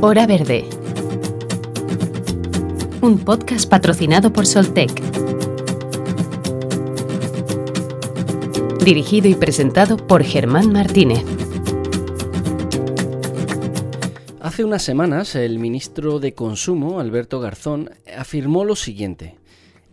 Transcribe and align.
Hora 0.00 0.28
Verde. 0.28 0.64
Un 3.00 3.18
podcast 3.18 3.68
patrocinado 3.68 4.32
por 4.32 4.46
Soltec. 4.46 4.92
Dirigido 8.84 9.26
y 9.26 9.34
presentado 9.34 9.96
por 9.96 10.22
Germán 10.22 10.70
Martínez. 10.70 11.24
Hace 14.40 14.62
unas 14.62 14.82
semanas 14.82 15.34
el 15.34 15.58
ministro 15.58 16.20
de 16.20 16.32
Consumo, 16.32 17.00
Alberto 17.00 17.40
Garzón, 17.40 17.90
afirmó 18.16 18.64
lo 18.64 18.76
siguiente. 18.76 19.34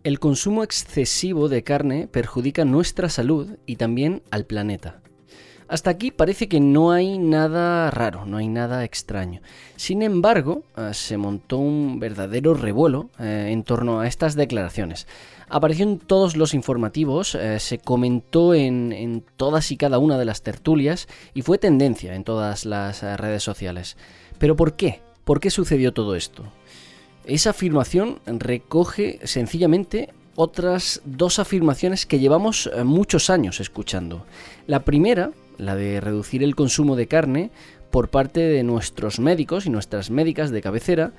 El 0.04 0.20
consumo 0.20 0.64
excesivo 0.64 1.50
de 1.50 1.64
carne 1.64 2.08
perjudica 2.08 2.64
nuestra 2.64 3.10
salud 3.10 3.58
y 3.66 3.78
también 3.78 4.22
al 4.30 4.46
planeta. 4.46 5.02
Hasta 5.68 5.90
aquí 5.90 6.12
parece 6.12 6.48
que 6.48 6.60
no 6.60 6.92
hay 6.92 7.18
nada 7.18 7.90
raro, 7.90 8.26
no 8.26 8.38
hay 8.38 8.48
nada 8.48 8.84
extraño. 8.84 9.42
Sin 9.76 10.04
embargo, 10.04 10.64
eh, 10.78 10.92
se 10.94 11.18
montó 11.18 11.58
un 11.58 12.00
verdadero 12.00 12.54
revuelo 12.54 13.10
eh, 13.20 13.50
en 13.50 13.64
torno 13.64 14.00
a 14.00 14.08
estas 14.08 14.36
declaraciones. 14.36 15.08
Apareció 15.50 15.88
en 15.88 15.98
todos 15.98 16.38
los 16.38 16.54
informativos, 16.54 17.34
eh, 17.34 17.60
se 17.60 17.80
comentó 17.80 18.54
en, 18.54 18.92
en, 18.92 19.24
todas 19.38 19.72
y 19.72 19.78
cada 19.78 19.98
una 19.98 20.20
de 20.20 20.26
las 20.26 20.44
tertulias 20.44 21.08
y 21.34 21.42
fue 21.42 21.58
tendencia 21.58 22.14
en 22.14 22.24
todas 22.24 22.66
las 22.66 23.02
redes 23.20 23.42
sociales. 23.42 23.98
¿Pero 24.38 24.56
por 24.56 24.74
qué? 24.74 25.02
¿Por 25.24 25.40
qué 25.40 25.50
sucedió 25.50 25.94
todo 25.94 26.16
esto? 26.16 26.44
Esa 27.26 27.52
afirmación 27.52 28.20
recoge 28.28 29.20
sencillamente 29.24 30.14
otras 30.36 31.02
dos 31.06 31.40
afirmaciones 31.40 32.06
que 32.06 32.20
llevamos 32.20 32.70
muchos 32.84 33.32
años 33.32 33.60
escuchando. 33.60 34.26
La 34.68 34.82
primera 34.82 35.32
la 35.58 35.76
de 35.76 36.02
reducir 36.02 36.44
el 36.44 36.56
consumo 36.56 36.96
de 36.96 37.08
carne 37.08 37.52
por 37.92 38.10
parte 38.10 38.42
de 38.42 38.64
nuestros 38.64 39.20
médicos 39.20 39.66
y 39.66 39.70
nuestras 39.70 40.10
médicas 40.10 40.52
de 40.52 40.62
cabecera, 40.62 41.14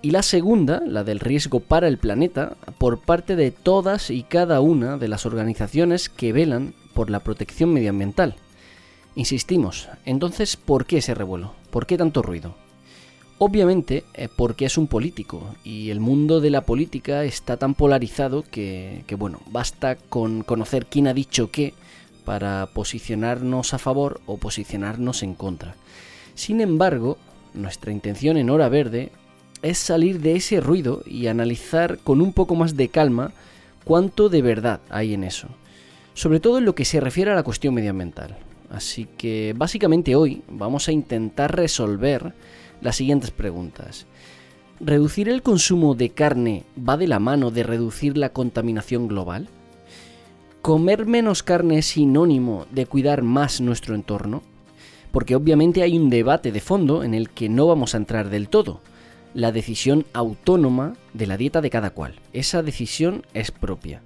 y 0.00 0.10
la 0.12 0.22
segunda, 0.22 0.80
la 0.86 1.02
del 1.02 1.20
riesgo 1.20 1.60
para 1.60 1.88
el 1.88 1.98
planeta, 1.98 2.56
por 2.78 3.00
parte 3.00 3.34
de 3.34 3.50
todas 3.50 4.10
y 4.10 4.22
cada 4.22 4.60
una 4.60 4.96
de 4.96 5.08
las 5.08 5.26
organizaciones 5.26 6.08
que 6.08 6.32
velan 6.32 6.74
por 6.94 7.10
la 7.10 7.20
protección 7.20 7.72
medioambiental. 7.72 8.36
Insistimos, 9.16 9.88
entonces, 10.04 10.56
¿por 10.56 10.86
qué 10.86 10.98
ese 10.98 11.14
revuelo? 11.14 11.54
¿Por 11.70 11.86
qué 11.86 11.98
tanto 11.98 12.22
ruido? 12.22 12.54
Obviamente 13.38 14.04
eh, 14.14 14.28
porque 14.34 14.66
es 14.66 14.78
un 14.78 14.88
político 14.88 15.54
y 15.64 15.90
el 15.90 16.00
mundo 16.00 16.40
de 16.40 16.50
la 16.50 16.62
política 16.62 17.24
está 17.24 17.56
tan 17.56 17.74
polarizado 17.74 18.44
que, 18.48 19.04
que 19.06 19.14
bueno, 19.14 19.40
basta 19.46 19.96
con 19.96 20.42
conocer 20.42 20.86
quién 20.86 21.06
ha 21.06 21.14
dicho 21.14 21.50
qué 21.50 21.72
para 22.28 22.66
posicionarnos 22.66 23.72
a 23.72 23.78
favor 23.78 24.20
o 24.26 24.36
posicionarnos 24.36 25.22
en 25.22 25.34
contra. 25.34 25.76
Sin 26.34 26.60
embargo, 26.60 27.16
nuestra 27.54 27.90
intención 27.90 28.36
en 28.36 28.50
Hora 28.50 28.68
Verde 28.68 29.12
es 29.62 29.78
salir 29.78 30.20
de 30.20 30.36
ese 30.36 30.60
ruido 30.60 31.02
y 31.06 31.28
analizar 31.28 31.96
con 31.96 32.20
un 32.20 32.34
poco 32.34 32.54
más 32.54 32.76
de 32.76 32.90
calma 32.90 33.32
cuánto 33.82 34.28
de 34.28 34.42
verdad 34.42 34.80
hay 34.90 35.14
en 35.14 35.24
eso, 35.24 35.48
sobre 36.12 36.38
todo 36.38 36.58
en 36.58 36.66
lo 36.66 36.74
que 36.74 36.84
se 36.84 37.00
refiere 37.00 37.30
a 37.30 37.34
la 37.34 37.42
cuestión 37.42 37.72
medioambiental. 37.72 38.36
Así 38.68 39.08
que 39.16 39.54
básicamente 39.56 40.14
hoy 40.14 40.42
vamos 40.50 40.86
a 40.86 40.92
intentar 40.92 41.56
resolver 41.56 42.34
las 42.82 42.96
siguientes 42.96 43.30
preguntas. 43.30 44.04
¿Reducir 44.80 45.30
el 45.30 45.40
consumo 45.40 45.94
de 45.94 46.10
carne 46.10 46.64
va 46.78 46.98
de 46.98 47.08
la 47.08 47.20
mano 47.20 47.50
de 47.50 47.62
reducir 47.62 48.18
la 48.18 48.34
contaminación 48.34 49.08
global? 49.08 49.48
¿Comer 50.62 51.06
menos 51.06 51.42
carne 51.44 51.78
es 51.78 51.86
sinónimo 51.86 52.66
de 52.72 52.84
cuidar 52.84 53.22
más 53.22 53.60
nuestro 53.60 53.94
entorno? 53.94 54.42
Porque 55.12 55.36
obviamente 55.36 55.82
hay 55.82 55.96
un 55.96 56.10
debate 56.10 56.52
de 56.52 56.60
fondo 56.60 57.04
en 57.04 57.14
el 57.14 57.30
que 57.30 57.48
no 57.48 57.66
vamos 57.66 57.94
a 57.94 57.98
entrar 57.98 58.28
del 58.28 58.48
todo. 58.48 58.80
La 59.34 59.52
decisión 59.52 60.04
autónoma 60.12 60.94
de 61.14 61.26
la 61.26 61.36
dieta 61.36 61.60
de 61.60 61.70
cada 61.70 61.90
cual. 61.90 62.16
Esa 62.32 62.62
decisión 62.62 63.24
es 63.34 63.52
propia. 63.52 64.02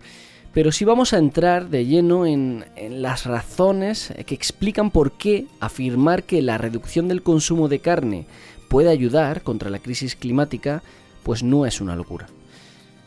Pero 0.53 0.71
sí 0.73 0.85
vamos 0.85 1.15
a 1.15 1.19
entrar 1.19 1.71
de 1.71 1.87
lleno 1.87 2.27
en, 2.27 2.67
en, 2.77 3.01
las 3.01 3.25
razones 3.25 4.13
que 4.27 4.35
explican 4.35 4.91
por 4.91 5.13
qué 5.13 5.47
afirmar 5.59 6.25
que 6.25 6.43
la 6.43 6.59
reducción 6.59 7.09
del 7.09 7.23
consumo 7.23 7.69
de 7.69 7.79
carne 7.79 8.27
puede 8.69 8.91
ayudar 8.91 9.43
contra 9.43 9.71
la 9.71 9.79
crisis 9.79 10.15
climática, 10.15 10.83
pues 11.23 11.43
no 11.43 11.65
es 11.65 11.81
una 11.81 11.97
locura. 11.97 12.27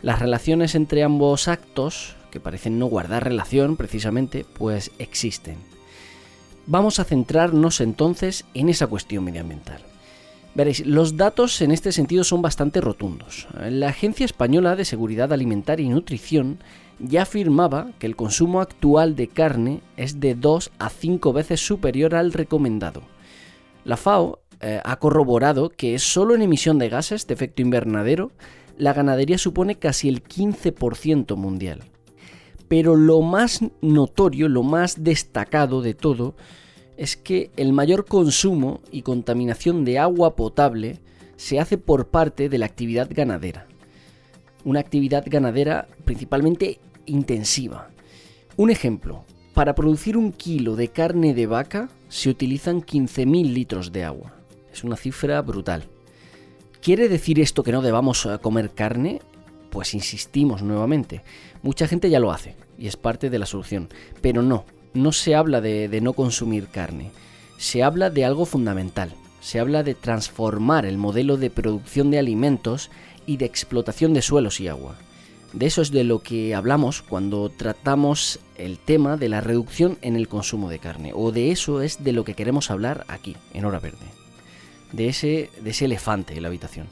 Las 0.02 0.20
relaciones 0.20 0.74
entre 0.74 1.04
ambos 1.04 1.48
actos, 1.48 2.16
que 2.36 2.42
parecen 2.42 2.78
no 2.78 2.88
guardar 2.88 3.24
relación 3.24 3.78
precisamente, 3.78 4.46
pues 4.58 4.92
existen. 5.00 5.56
Vamos 6.68 7.00
a 7.00 7.06
centrarnos 7.06 7.80
entonces 7.80 8.44
en 8.54 8.68
esa 8.68 8.88
cuestión 8.88 9.24
medioambiental. 9.24 9.80
Veréis, 10.54 10.86
los 10.86 11.16
datos 11.16 11.62
en 11.62 11.72
este 11.72 11.94
sentido 11.94 12.26
son 12.26 12.42
bastante 12.42 12.82
rotundos. 12.82 13.48
La 13.70 13.88
Agencia 13.88 14.26
Española 14.26 14.76
de 14.76 14.84
Seguridad 14.84 15.32
Alimentaria 15.32 15.86
y 15.86 15.90
Nutrición 15.90 16.60
ya 17.00 17.22
afirmaba 17.22 17.92
que 18.00 18.06
el 18.06 18.18
consumo 18.18 18.60
actual 18.60 19.16
de 19.16 19.30
carne 19.30 19.80
es 19.96 20.20
de 20.20 20.36
2 20.36 20.72
a 20.78 20.90
5 20.90 21.32
veces 21.32 21.66
superior 21.66 22.16
al 22.16 22.34
recomendado. 22.34 23.04
La 23.86 23.96
FAO 23.96 24.40
eh, 24.60 24.82
ha 24.84 24.98
corroborado 24.98 25.70
que 25.70 25.98
solo 26.00 26.36
en 26.36 26.42
emisión 26.42 26.80
de 26.80 26.90
gases 26.90 27.28
de 27.28 27.34
efecto 27.34 27.62
invernadero 27.62 28.34
la 28.78 28.92
ganadería 28.92 29.38
supone 29.38 29.76
casi 29.76 30.10
el 30.10 30.22
15% 30.22 31.38
mundial. 31.38 31.84
Pero 32.68 32.96
lo 32.96 33.22
más 33.22 33.62
notorio, 33.82 34.50
lo 34.50 34.64
más 34.64 35.04
destacado 35.04 35.82
de 35.82 35.94
todo, 35.94 36.36
es 36.98 37.16
que 37.16 37.52
el 37.58 37.74
mayor 37.74 38.06
consumo 38.06 38.82
y 38.92 39.02
contaminación 39.02 39.86
de 39.86 40.00
agua 40.00 40.36
potable 40.36 41.00
se 41.38 41.60
hace 41.60 41.78
por 41.78 42.08
parte 42.08 42.50
de 42.50 42.58
la 42.58 42.66
actividad 42.66 43.10
ganadera. 43.12 43.68
Una 44.64 44.80
actividad 44.80 45.24
ganadera 45.28 45.88
principalmente 46.06 46.80
intensiva. 47.06 47.90
Un 48.58 48.72
ejemplo, 48.72 49.26
para 49.54 49.76
producir 49.76 50.18
un 50.18 50.32
kilo 50.32 50.76
de 50.76 50.88
carne 50.90 51.34
de 51.34 51.46
vaca 51.46 51.90
se 52.10 52.30
utilizan 52.30 52.82
15.000 52.82 53.54
litros 53.54 53.92
de 53.92 54.04
agua. 54.04 54.34
Es 54.72 54.84
una 54.84 54.96
cifra 54.96 55.42
brutal. 55.42 55.86
¿Quiere 56.82 57.10
decir 57.10 57.40
esto 57.40 57.64
que 57.64 57.72
no 57.72 57.82
debamos 57.82 58.26
eh, 58.26 58.38
comer 58.42 58.72
carne? 58.72 59.22
Pues 59.70 59.94
insistimos 59.94 60.62
nuevamente. 60.62 61.24
Mucha 61.66 61.88
gente 61.88 62.12
ya 62.12 62.20
lo 62.20 62.32
hace 62.32 62.56
y 62.78 62.86
es 62.86 62.96
parte 62.96 63.32
de 63.32 63.40
la 63.40 63.48
solución. 63.48 63.90
Pero 64.22 64.44
no, 64.44 64.66
no 64.94 65.12
se 65.12 65.34
habla 65.34 65.62
de, 65.62 66.00
no 66.00 66.14
consumir 66.14 66.68
carne. 66.68 67.10
Se 67.58 67.82
habla 67.82 68.12
de 68.12 68.24
algo 68.24 68.46
fundamental. 68.46 69.12
Se 69.42 69.60
habla 69.60 69.82
de 69.82 69.96
transformar 69.96 70.86
el 70.86 71.00
modelo 71.00 71.38
de 71.38 71.50
producción 71.50 72.12
de 72.12 72.20
alimentos 72.20 72.92
y 73.26 73.38
de 73.38 73.46
explotación 73.46 74.14
de 74.14 74.22
suelos 74.22 74.60
y 74.60 74.68
agua. 74.68 74.96
De 75.54 75.66
eso 75.66 75.82
es 75.82 75.90
de 75.90 76.04
lo 76.04 76.20
que 76.20 76.54
hablamos 76.54 77.02
cuando 77.02 77.50
tratamos 77.50 78.40
el 78.60 78.78
tema 78.78 79.18
de 79.18 79.30
la 79.30 79.42
reducción 79.42 79.98
en 80.04 80.16
el 80.16 80.28
consumo 80.28 80.70
de 80.70 80.78
carne. 80.78 81.14
O 81.16 81.32
de 81.32 81.50
eso 81.50 81.82
es 81.82 82.04
de 82.04 82.12
lo 82.12 82.26
que 82.26 82.36
queremos 82.36 82.70
hablar 82.70 83.06
aquí, 83.08 83.36
en 83.56 83.66
Hora 83.66 83.80
Verde. 83.80 84.06
De 84.92 85.08
ese, 85.08 85.50
de 85.64 85.72
ese 85.72 85.86
elefante 85.86 86.36
en 86.36 86.44
la 86.44 86.50
habitación. 86.50 86.86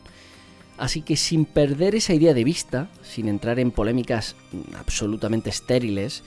Así 0.78 1.02
que 1.02 1.16
sin 1.16 1.46
perder 1.46 1.96
esa 1.96 2.14
idea 2.14 2.34
de 2.34 2.44
vista, 2.44 2.90
sin 3.04 3.28
entrar 3.28 3.60
en 3.60 3.72
polémicas 3.72 4.36
absolutamente 4.78 5.50
estériles, 5.50 6.24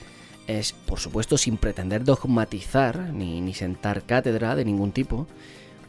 es 0.47 0.71
por 0.71 0.99
supuesto 0.99 1.37
sin 1.37 1.57
pretender 1.57 2.03
dogmatizar 2.03 3.13
ni, 3.13 3.41
ni 3.41 3.53
sentar 3.53 4.03
cátedra 4.03 4.55
de 4.55 4.63
ningún 4.63 4.93
tipo, 4.93 5.27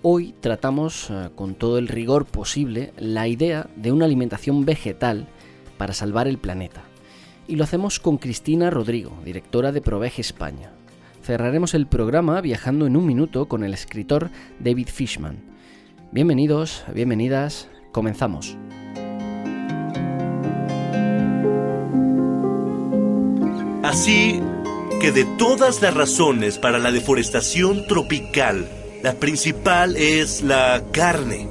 hoy 0.02 0.34
tratamos 0.40 1.10
uh, 1.10 1.30
con 1.34 1.54
todo 1.54 1.78
el 1.78 1.88
rigor 1.88 2.26
posible 2.26 2.92
la 2.96 3.28
idea 3.28 3.68
de 3.76 3.92
una 3.92 4.04
alimentación 4.04 4.64
vegetal 4.64 5.28
para 5.76 5.94
salvar 5.94 6.26
el 6.26 6.38
planeta. 6.38 6.82
Y 7.46 7.56
lo 7.56 7.64
hacemos 7.64 8.00
con 8.00 8.18
Cristina 8.18 8.68
Rodrigo, 8.70 9.16
directora 9.24 9.72
de 9.72 9.80
Provege 9.80 10.20
España. 10.20 10.72
Cerraremos 11.22 11.74
el 11.74 11.86
programa 11.86 12.40
viajando 12.40 12.86
en 12.86 12.96
un 12.96 13.06
minuto 13.06 13.46
con 13.48 13.62
el 13.62 13.72
escritor 13.72 14.30
David 14.58 14.88
Fishman. 14.88 15.38
Bienvenidos, 16.10 16.84
bienvenidas, 16.94 17.68
Comenzamos. 17.98 18.56
Así 23.82 24.40
que 25.00 25.10
de 25.10 25.24
todas 25.36 25.82
las 25.82 25.94
razones 25.94 26.58
para 26.58 26.78
la 26.78 26.92
deforestación 26.92 27.88
tropical, 27.88 28.68
la 29.02 29.14
principal 29.14 29.96
es 29.96 30.42
la 30.42 30.84
carne. 30.92 31.48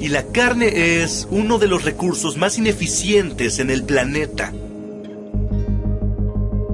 Y 0.00 0.08
la 0.08 0.22
carne 0.28 1.02
es 1.02 1.28
uno 1.30 1.58
de 1.58 1.68
los 1.68 1.84
recursos 1.84 2.38
más 2.38 2.56
ineficientes 2.56 3.58
en 3.58 3.68
el 3.68 3.84
planeta. 3.84 4.54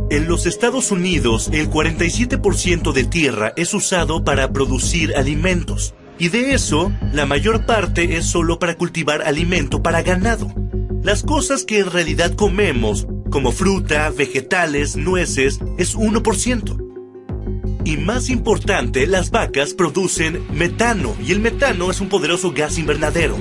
En 0.09 0.29
los 0.29 0.47
Estados 0.47 0.93
Unidos, 0.93 1.51
el 1.53 1.69
47% 1.69 2.93
de 2.93 3.03
tierra 3.03 3.53
es 3.57 3.75
usado 3.75 4.23
para 4.23 4.53
producir 4.53 5.17
alimentos. 5.17 5.95
Y 6.19 6.29
de 6.29 6.55
eso, 6.55 6.93
la 7.13 7.27
mayor 7.27 7.67
parte 7.67 8.17
es 8.17 8.27
solo 8.27 8.59
para 8.59 8.77
cultivar 8.77 9.23
alimento 9.23 9.83
para 9.83 10.03
ganado. 10.03 10.53
Las 11.03 11.23
cosas 11.23 11.65
que 11.65 11.81
en 11.81 11.91
realidad 11.91 12.35
comemos, 12.35 13.07
como 13.31 13.51
fruta, 13.51 14.11
vegetales, 14.11 14.97
nueces, 14.97 15.61
es 15.77 15.97
1%. 15.97 16.81
Y 17.85 17.97
más 17.99 18.31
importante, 18.31 19.07
las 19.07 19.31
vacas 19.31 19.75
producen 19.75 20.47
metano 20.53 21.15
y 21.23 21.33
el 21.33 21.41
metano 21.41 21.91
es 21.91 22.01
un 22.01 22.09
poderoso 22.09 22.53
gas 22.53 22.79
invernadero. 22.79 23.37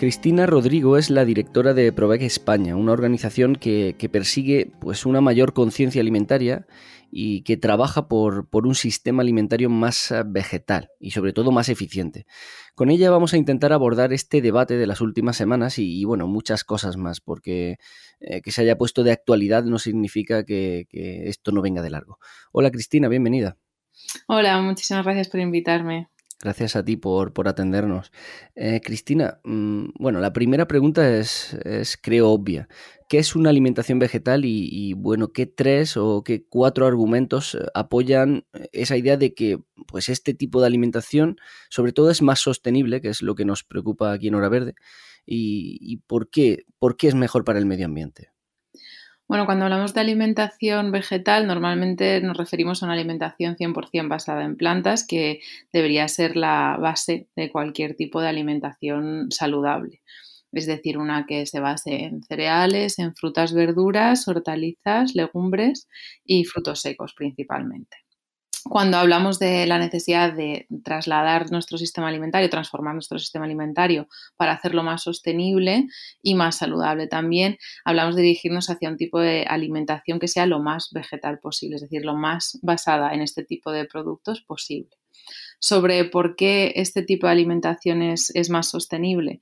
Cristina 0.00 0.46
Rodrigo 0.46 0.96
es 0.96 1.10
la 1.10 1.26
directora 1.26 1.74
de 1.74 1.92
Provec 1.92 2.22
España, 2.22 2.74
una 2.74 2.92
organización 2.92 3.54
que, 3.54 3.94
persigue 4.10 4.72
pues, 4.80 5.04
una 5.04 5.20
mayor 5.20 5.52
conciencia 5.52 6.00
alimentaria 6.00 6.66
y 7.10 7.42
que 7.42 7.58
trabaja 7.58 8.08
por, 8.08 8.48
un 8.50 8.74
sistema 8.74 9.20
alimentario 9.20 9.68
más 9.68 10.10
eh, 10.10 10.22
vegetal 10.24 10.88
y 10.98 11.10
sobre 11.10 11.34
todo 11.34 11.52
más 11.52 11.68
eficiente. 11.68 12.24
Con 12.74 12.88
ella 12.88 13.10
vamos 13.10 13.34
a 13.34 13.36
intentar 13.36 13.74
abordar 13.74 14.14
este 14.14 14.40
debate 14.40 14.78
de 14.78 14.86
las 14.86 15.02
últimas 15.02 15.36
semanas 15.36 15.78
y, 15.78 16.02
bueno, 16.06 16.26
muchas 16.26 16.64
cosas 16.64 16.96
más, 16.96 17.20
porque 17.20 17.76
eh, 18.20 18.40
que 18.40 18.52
se 18.52 18.62
haya 18.62 18.78
puesto 18.78 19.02
de 19.02 19.12
actualidad 19.12 19.64
no 19.64 19.78
significa 19.78 20.46
que, 20.46 20.86
que 20.88 21.28
esto 21.28 21.52
no 21.52 21.60
venga 21.60 21.82
de 21.82 21.90
largo. 21.90 22.18
Hola 22.52 22.70
Cristina, 22.70 23.08
bienvenida. 23.08 23.58
Hola, 24.26 24.62
muchísimas 24.62 25.04
gracias 25.04 25.28
por 25.28 25.40
invitarme. 25.40 26.08
Gracias 26.42 26.74
a 26.74 26.82
ti 26.82 26.96
por, 26.96 27.34
por 27.34 27.48
atendernos. 27.48 28.12
Eh, 28.54 28.80
Cristina, 28.82 29.40
mm, 29.44 29.90
bueno, 29.98 30.20
la 30.20 30.32
primera 30.32 30.66
pregunta 30.66 31.18
es, 31.18 31.52
es, 31.64 31.98
creo, 31.98 32.30
obvia. 32.30 32.66
¿Qué 33.10 33.18
es 33.18 33.36
una 33.36 33.50
alimentación 33.50 33.98
vegetal 33.98 34.44
y, 34.46 34.94
bueno, 34.94 35.32
qué 35.32 35.44
tres 35.44 35.98
o 35.98 36.22
qué 36.24 36.46
cuatro 36.48 36.86
argumentos 36.86 37.56
eh, 37.56 37.58
apoyan 37.74 38.46
esa 38.72 38.96
idea 38.96 39.18
de 39.18 39.34
que 39.34 39.58
pues 39.86 40.08
este 40.08 40.32
tipo 40.32 40.60
de 40.60 40.68
alimentación 40.68 41.36
sobre 41.68 41.92
todo 41.92 42.10
es 42.10 42.22
más 42.22 42.40
sostenible, 42.40 43.02
que 43.02 43.08
es 43.08 43.20
lo 43.20 43.34
que 43.34 43.44
nos 43.44 43.62
preocupa 43.64 44.12
aquí 44.12 44.28
en 44.28 44.36
Hora 44.36 44.48
Verde, 44.48 44.74
y, 45.26 45.78
y 45.80 45.98
por, 45.98 46.30
qué, 46.30 46.64
por 46.78 46.96
qué 46.96 47.08
es 47.08 47.14
mejor 47.14 47.44
para 47.44 47.58
el 47.58 47.66
medio 47.66 47.84
ambiente? 47.86 48.30
Bueno, 49.30 49.46
cuando 49.46 49.64
hablamos 49.66 49.94
de 49.94 50.00
alimentación 50.00 50.90
vegetal, 50.90 51.46
normalmente 51.46 52.20
nos 52.20 52.36
referimos 52.36 52.82
a 52.82 52.86
una 52.86 52.94
alimentación 52.94 53.54
100% 53.56 54.08
basada 54.08 54.42
en 54.42 54.56
plantas, 54.56 55.06
que 55.06 55.38
debería 55.72 56.08
ser 56.08 56.36
la 56.36 56.76
base 56.80 57.28
de 57.36 57.48
cualquier 57.48 57.94
tipo 57.94 58.20
de 58.20 58.26
alimentación 58.26 59.30
saludable. 59.30 60.02
Es 60.50 60.66
decir, 60.66 60.98
una 60.98 61.26
que 61.26 61.46
se 61.46 61.60
base 61.60 62.06
en 62.06 62.24
cereales, 62.24 62.98
en 62.98 63.14
frutas, 63.14 63.54
verduras, 63.54 64.26
hortalizas, 64.26 65.14
legumbres 65.14 65.86
y 66.24 66.44
frutos 66.44 66.80
secos 66.80 67.14
principalmente 67.14 67.98
cuando 68.64 68.98
hablamos 68.98 69.38
de 69.38 69.66
la 69.66 69.78
necesidad 69.78 70.32
de 70.32 70.66
trasladar 70.84 71.50
nuestro 71.50 71.78
sistema 71.78 72.08
alimentario, 72.08 72.50
transformar 72.50 72.94
nuestro 72.94 73.18
sistema 73.18 73.44
alimentario 73.44 74.08
para 74.36 74.52
hacerlo 74.52 74.82
más 74.82 75.02
sostenible 75.02 75.86
y 76.22 76.34
más 76.34 76.58
saludable 76.58 77.06
también, 77.06 77.58
hablamos 77.84 78.16
de 78.16 78.22
dirigirnos 78.22 78.70
hacia 78.70 78.88
un 78.88 78.96
tipo 78.96 79.20
de 79.20 79.44
alimentación 79.48 80.18
que 80.18 80.28
sea 80.28 80.46
lo 80.46 80.60
más 80.60 80.90
vegetal 80.92 81.38
posible, 81.38 81.76
es 81.76 81.82
decir, 81.82 82.04
lo 82.04 82.14
más 82.14 82.58
basada 82.62 83.12
en 83.14 83.22
este 83.22 83.44
tipo 83.44 83.72
de 83.72 83.84
productos 83.84 84.40
posible. 84.40 84.90
Sobre 85.58 86.04
por 86.04 86.36
qué 86.36 86.72
este 86.76 87.02
tipo 87.02 87.26
de 87.26 87.32
alimentación 87.32 88.02
es, 88.02 88.30
es 88.34 88.50
más 88.50 88.70
sostenible, 88.70 89.40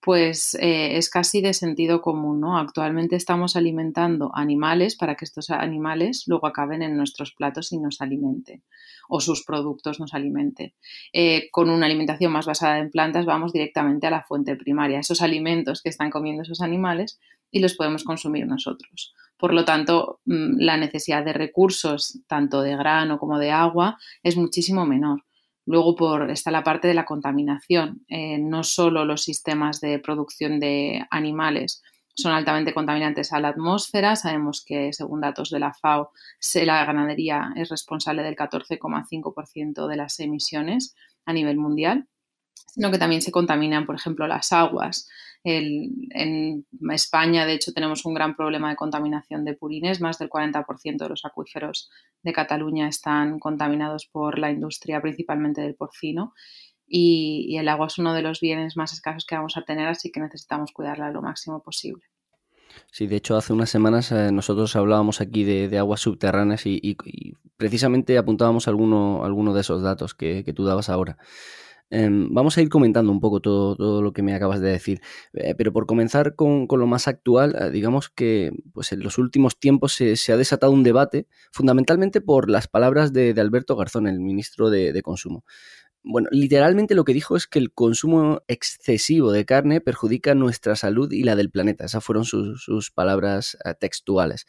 pues 0.00 0.54
eh, 0.54 0.96
es 0.96 1.10
casi 1.10 1.42
de 1.42 1.52
sentido 1.52 2.00
común, 2.00 2.40
¿no? 2.40 2.58
Actualmente 2.58 3.16
estamos 3.16 3.54
alimentando 3.54 4.30
animales 4.34 4.96
para 4.96 5.14
que 5.14 5.24
estos 5.24 5.50
animales 5.50 6.24
luego 6.26 6.46
acaben 6.46 6.82
en 6.82 6.96
nuestros 6.96 7.32
platos 7.32 7.72
y 7.72 7.78
nos 7.78 8.00
alimenten, 8.00 8.62
o 9.08 9.20
sus 9.20 9.44
productos 9.44 10.00
nos 10.00 10.14
alimenten. 10.14 10.72
Eh, 11.12 11.50
con 11.50 11.68
una 11.68 11.86
alimentación 11.86 12.32
más 12.32 12.46
basada 12.46 12.78
en 12.78 12.90
plantas 12.90 13.26
vamos 13.26 13.52
directamente 13.52 14.06
a 14.06 14.10
la 14.10 14.22
fuente 14.22 14.56
primaria, 14.56 15.00
esos 15.00 15.20
alimentos 15.20 15.82
que 15.82 15.90
están 15.90 16.10
comiendo 16.10 16.42
esos 16.42 16.62
animales 16.62 17.18
y 17.50 17.60
los 17.60 17.74
podemos 17.74 18.04
consumir 18.04 18.46
nosotros. 18.46 19.14
Por 19.36 19.52
lo 19.52 19.64
tanto, 19.64 20.20
mm, 20.24 20.60
la 20.60 20.76
necesidad 20.76 21.24
de 21.24 21.32
recursos, 21.32 22.20
tanto 22.26 22.62
de 22.62 22.76
grano 22.76 23.18
como 23.18 23.38
de 23.38 23.50
agua, 23.50 23.98
es 24.22 24.36
muchísimo 24.36 24.86
menor. 24.86 25.24
Luego 25.70 25.94
por, 25.94 26.32
está 26.32 26.50
la 26.50 26.64
parte 26.64 26.88
de 26.88 26.94
la 26.94 27.04
contaminación. 27.04 28.04
Eh, 28.08 28.38
no 28.38 28.64
solo 28.64 29.04
los 29.04 29.22
sistemas 29.22 29.80
de 29.80 30.00
producción 30.00 30.58
de 30.58 31.06
animales 31.12 31.80
son 32.16 32.32
altamente 32.32 32.74
contaminantes 32.74 33.32
a 33.32 33.38
la 33.38 33.50
atmósfera. 33.50 34.16
Sabemos 34.16 34.64
que, 34.66 34.92
según 34.92 35.20
datos 35.20 35.48
de 35.48 35.60
la 35.60 35.72
FAO, 35.72 36.10
la 36.64 36.84
ganadería 36.84 37.52
es 37.54 37.68
responsable 37.68 38.24
del 38.24 38.34
14,5% 38.34 39.86
de 39.86 39.96
las 39.96 40.18
emisiones 40.18 40.96
a 41.24 41.32
nivel 41.32 41.56
mundial, 41.56 42.08
sino 42.66 42.90
que 42.90 42.98
también 42.98 43.22
se 43.22 43.30
contaminan, 43.30 43.86
por 43.86 43.94
ejemplo, 43.94 44.26
las 44.26 44.50
aguas, 44.50 45.08
en 45.42 46.66
España, 46.90 47.46
de 47.46 47.54
hecho, 47.54 47.72
tenemos 47.72 48.04
un 48.04 48.14
gran 48.14 48.36
problema 48.36 48.70
de 48.70 48.76
contaminación 48.76 49.44
de 49.44 49.54
purines. 49.54 50.00
Más 50.00 50.18
del 50.18 50.28
40% 50.28 50.98
de 50.98 51.08
los 51.08 51.24
acuíferos 51.24 51.90
de 52.22 52.32
Cataluña 52.32 52.88
están 52.88 53.38
contaminados 53.38 54.06
por 54.06 54.38
la 54.38 54.50
industria, 54.50 55.00
principalmente 55.00 55.62
del 55.62 55.74
porcino. 55.74 56.34
Y, 56.92 57.56
el 57.56 57.68
agua 57.68 57.86
es 57.86 57.98
uno 57.98 58.12
de 58.14 58.22
los 58.22 58.40
bienes 58.40 58.76
más 58.76 58.92
escasos 58.92 59.24
que 59.24 59.36
vamos 59.36 59.56
a 59.56 59.62
tener, 59.62 59.86
así 59.86 60.10
que 60.10 60.20
necesitamos 60.20 60.72
cuidarla 60.72 61.10
lo 61.10 61.22
máximo 61.22 61.62
posible. 61.62 62.02
Sí, 62.90 63.06
de 63.06 63.16
hecho, 63.16 63.36
hace 63.36 63.52
unas 63.52 63.70
semanas 63.70 64.10
eh, 64.10 64.32
nosotros 64.32 64.74
hablábamos 64.74 65.20
aquí 65.20 65.44
de, 65.44 65.78
aguas 65.78 66.00
subterráneas 66.00 66.66
y, 66.66 66.96
precisamente 67.56 68.18
apuntábamos 68.18 68.66
alguno, 68.66 69.24
alguno 69.24 69.54
de 69.54 69.60
esos 69.60 69.82
datos 69.82 70.14
que, 70.14 70.42
que 70.44 70.52
tú 70.52 70.64
dabas 70.64 70.88
ahora. 70.88 71.16
Em, 71.92 72.32
vamos 72.32 72.56
a 72.56 72.62
ir 72.62 72.68
comentando 72.68 73.10
un 73.10 73.18
poco 73.18 73.40
todo, 73.40 74.00
lo 74.00 74.12
que 74.12 74.22
me 74.22 74.32
acabas 74.32 74.60
de 74.60 74.68
decir, 74.70 75.00
eh, 75.32 75.56
pero 75.56 75.72
por 75.72 75.86
comenzar 75.86 76.36
con, 76.36 76.68
lo 76.70 76.86
más 76.86 77.08
actual, 77.08 77.56
eh, 77.60 77.70
digamos 77.70 78.08
que 78.08 78.52
pues 78.72 78.92
en 78.92 79.00
los 79.00 79.18
últimos 79.18 79.58
tiempos 79.58 79.94
se, 79.94 80.32
ha 80.32 80.36
desatado 80.36 80.72
un 80.72 80.84
debate, 80.84 81.26
fundamentalmente 81.52 82.20
por 82.20 82.48
las 82.48 82.68
palabras 82.68 83.12
de, 83.12 83.34
Alberto 83.40 83.74
Garzón, 83.74 84.06
el 84.06 84.20
ministro 84.20 84.70
de, 84.70 85.00
Consumo. 85.02 85.44
Bueno, 86.02 86.28
literalmente 86.30 86.94
lo 86.94 87.04
que 87.04 87.12
dijo 87.14 87.36
es 87.36 87.46
que 87.46 87.58
el 87.58 87.72
consumo 87.72 88.42
excesivo 88.48 89.32
de 89.32 89.44
carne 89.44 89.80
perjudica 89.80 90.34
nuestra 90.34 90.76
salud 90.76 91.10
y 91.12 91.24
la 91.24 91.36
del 91.36 91.50
planeta. 91.50 91.84
Esas 91.86 92.04
fueron 92.04 92.24
sus, 92.24 92.90
palabras 92.94 93.58
eh, 93.64 93.74
textuales. 93.78 94.46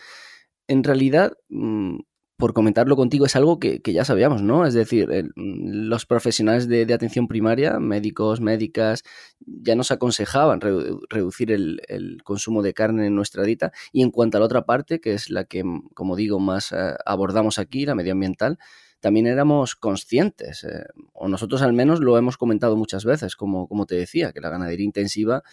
En 0.68 0.84
realidad, 0.84 1.34
mm, 1.50 2.00
por 2.42 2.54
comentarlo 2.54 2.96
contigo, 2.96 3.28
es 3.28 3.36
algo 3.36 3.60
que, 3.60 3.80
ya 3.86 4.04
sabíamos, 4.04 4.42
¿no? 4.42 4.66
Es 4.66 4.74
decir, 4.74 5.32
los 5.36 6.08
profesionales 6.08 6.68
de, 6.68 6.92
atención 6.92 7.28
primaria, 7.28 7.80
médicos, 7.80 8.42
médicas, 8.42 9.04
ya 9.46 9.76
nos 9.76 9.92
aconsejaban 9.92 10.60
reducir 10.60 11.52
el, 11.52 12.18
consumo 12.24 12.64
de 12.64 12.74
carne 12.74 13.06
en 13.06 13.16
nuestra 13.16 13.44
dieta. 13.44 13.72
Y 13.92 14.02
en 14.02 14.10
cuanto 14.10 14.38
a 14.38 14.40
la 14.40 14.48
otra 14.48 14.66
parte, 14.66 15.00
que 15.00 15.14
es 15.14 15.30
la 15.30 15.44
que, 15.44 15.64
como 15.94 16.16
digo, 16.16 16.40
más 16.40 16.72
eh, 16.72 16.96
abordamos 17.06 17.60
aquí, 17.60 17.86
la 17.86 17.94
medioambiental, 17.94 18.58
también 19.02 19.28
éramos 19.28 19.76
conscientes, 19.76 20.64
eh, 20.64 20.86
o 21.14 21.28
nosotros 21.28 21.62
al 21.62 21.74
menos 21.74 22.00
lo 22.00 22.18
hemos 22.18 22.38
comentado 22.38 22.76
muchas 22.76 23.06
veces, 23.06 23.36
como, 23.36 23.68
como 23.68 23.86
te 23.86 23.94
decía, 23.94 24.32
que 24.32 24.42
la 24.42 24.50
ganadería 24.50 24.86
intensiva 24.86 25.44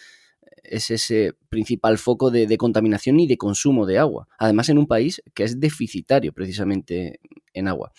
es 0.63 0.91
ese 0.91 1.33
principal 1.49 1.97
foco 1.97 2.31
de, 2.31 2.57
contaminación 2.57 3.19
y 3.19 3.27
de 3.27 3.37
consumo 3.37 3.85
de 3.85 3.97
agua. 3.97 4.27
Además, 4.37 4.69
en 4.69 4.77
un 4.77 4.87
país 4.87 5.21
que 5.33 5.43
es 5.43 5.59
deficitario 5.59 6.33
precisamente 6.33 7.19
en 7.53 7.67
agua. 7.67 7.91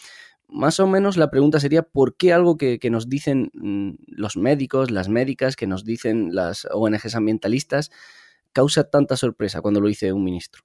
Más 0.48 0.80
o 0.80 0.86
menos 0.86 1.16
la 1.16 1.30
pregunta 1.30 1.60
sería 1.60 1.82
¿por 1.82 2.16
qué 2.16 2.32
algo 2.32 2.56
que, 2.56 2.78
nos 2.90 3.08
dicen 3.08 3.50
mm, 3.54 3.90
los 4.08 4.36
médicos, 4.36 4.90
las 4.90 5.08
médicas, 5.08 5.56
que 5.56 5.66
nos 5.66 5.84
dicen 5.84 6.34
las 6.34 6.66
ONGs 6.72 7.14
ambientalistas, 7.14 7.90
causa 8.52 8.84
tanta 8.90 9.16
sorpresa 9.16 9.60
cuando 9.60 9.80
lo 9.80 9.88
dice 9.88 10.12
un 10.12 10.24
ministro? 10.24 10.62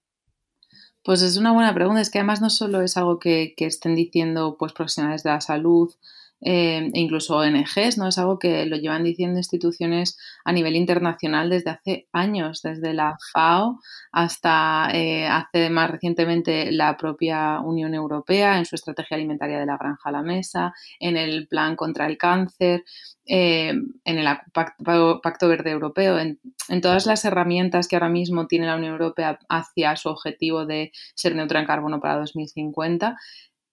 Pues 1.03 1.21
es 1.21 1.37
una 1.37 1.51
buena 1.51 1.73
pregunta. 1.73 2.01
Es 2.01 2.09
que 2.09 2.17
además 2.17 2.41
no 2.41 2.49
solo 2.49 2.81
es 2.81 2.97
algo 2.97 3.19
que, 3.19 3.53
que 3.55 3.65
estén 3.65 3.95
diciendo 3.95 4.57
pues, 4.57 4.73
profesionales 4.73 5.21
de 5.21 5.29
la 5.29 5.41
salud, 5.41 5.93
eh, 6.41 6.91
e 6.93 6.99
incluso 6.99 7.37
ONGs, 7.37 7.97
¿no? 7.97 8.07
Es 8.07 8.17
algo 8.17 8.39
que 8.39 8.65
lo 8.65 8.75
llevan 8.75 9.03
diciendo 9.03 9.39
instituciones 9.39 10.17
a 10.43 10.51
nivel 10.51 10.75
internacional 10.75 11.49
desde 11.49 11.71
hace 11.71 12.07
años, 12.11 12.61
desde 12.61 12.93
la 12.93 13.17
FAO 13.33 13.79
hasta 14.11 14.89
eh, 14.93 15.27
hace 15.27 15.69
más 15.69 15.89
recientemente 15.89 16.71
la 16.71 16.97
propia 16.97 17.59
Unión 17.61 17.93
Europea 17.93 18.57
en 18.57 18.65
su 18.65 18.75
estrategia 18.75 19.15
alimentaria 19.15 19.59
de 19.59 19.65
la 19.65 19.77
granja 19.77 20.09
a 20.09 20.11
la 20.11 20.21
mesa, 20.21 20.73
en 20.99 21.17
el 21.17 21.47
plan 21.47 21.75
contra 21.75 22.05
el 22.05 22.17
cáncer, 22.17 22.83
eh, 23.25 23.73
en 24.03 24.17
el 24.17 24.27
Pacto, 24.53 25.47
Verde 25.47 25.71
Europeo, 25.71 26.19
en, 26.19 26.39
en, 26.69 26.81
todas 26.81 27.05
las 27.05 27.25
herramientas 27.25 27.87
que 27.87 27.95
ahora 27.95 28.09
mismo 28.09 28.47
tiene 28.47 28.67
la 28.67 28.75
Unión 28.75 28.93
Europea 28.93 29.39
hacia 29.49 29.95
su 29.95 30.09
objetivo 30.09 30.65
de 30.65 30.91
ser 31.15 31.35
neutra 31.35 31.59
en 31.59 31.65
carbono 31.65 31.99
para 31.99 32.19
2050 32.19 33.17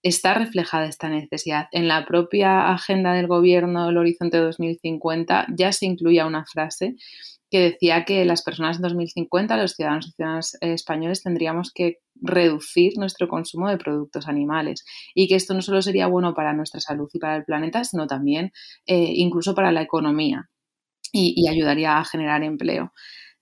está 0.02 0.34
reflejada 0.34 0.86
esta 0.86 1.08
necesidad. 1.08 1.68
En 1.72 1.88
la 1.88 2.04
propia 2.06 2.72
agenda 2.72 3.12
del 3.12 3.26
gobierno 3.26 3.86
del 3.86 3.98
Horizonte 3.98 4.38
2050 4.38 5.46
ya 5.56 5.72
se 5.72 5.86
incluía 5.86 6.26
una 6.26 6.44
frase 6.44 6.96
que 7.50 7.60
decía 7.60 8.04
que 8.06 8.24
las 8.24 8.42
personas 8.42 8.76
en 8.76 8.82
2050, 8.82 9.56
los 9.58 9.74
ciudadanos 9.74 10.08
y 10.08 10.12
ciudadanas 10.12 10.56
españoles, 10.62 11.22
tendríamos 11.22 11.70
que 11.70 11.98
reducir 12.14 12.94
nuestro 12.96 13.28
consumo 13.28 13.68
de 13.68 13.76
productos 13.76 14.26
animales 14.26 14.84
y 15.14 15.28
que 15.28 15.34
esto 15.34 15.52
no 15.52 15.60
solo 15.60 15.82
sería 15.82 16.06
bueno 16.06 16.32
para 16.34 16.54
nuestra 16.54 16.80
salud 16.80 17.10
y 17.12 17.18
para 17.18 17.36
el 17.36 17.44
planeta, 17.44 17.84
sino 17.84 18.06
también 18.06 18.52
eh, 18.86 19.12
incluso 19.16 19.54
para 19.54 19.70
la 19.70 19.82
economía. 19.82 20.48
y, 21.14 21.46
ayudaría 21.46 21.98
a 21.98 22.04
generar 22.06 22.42
empleo. 22.42 22.92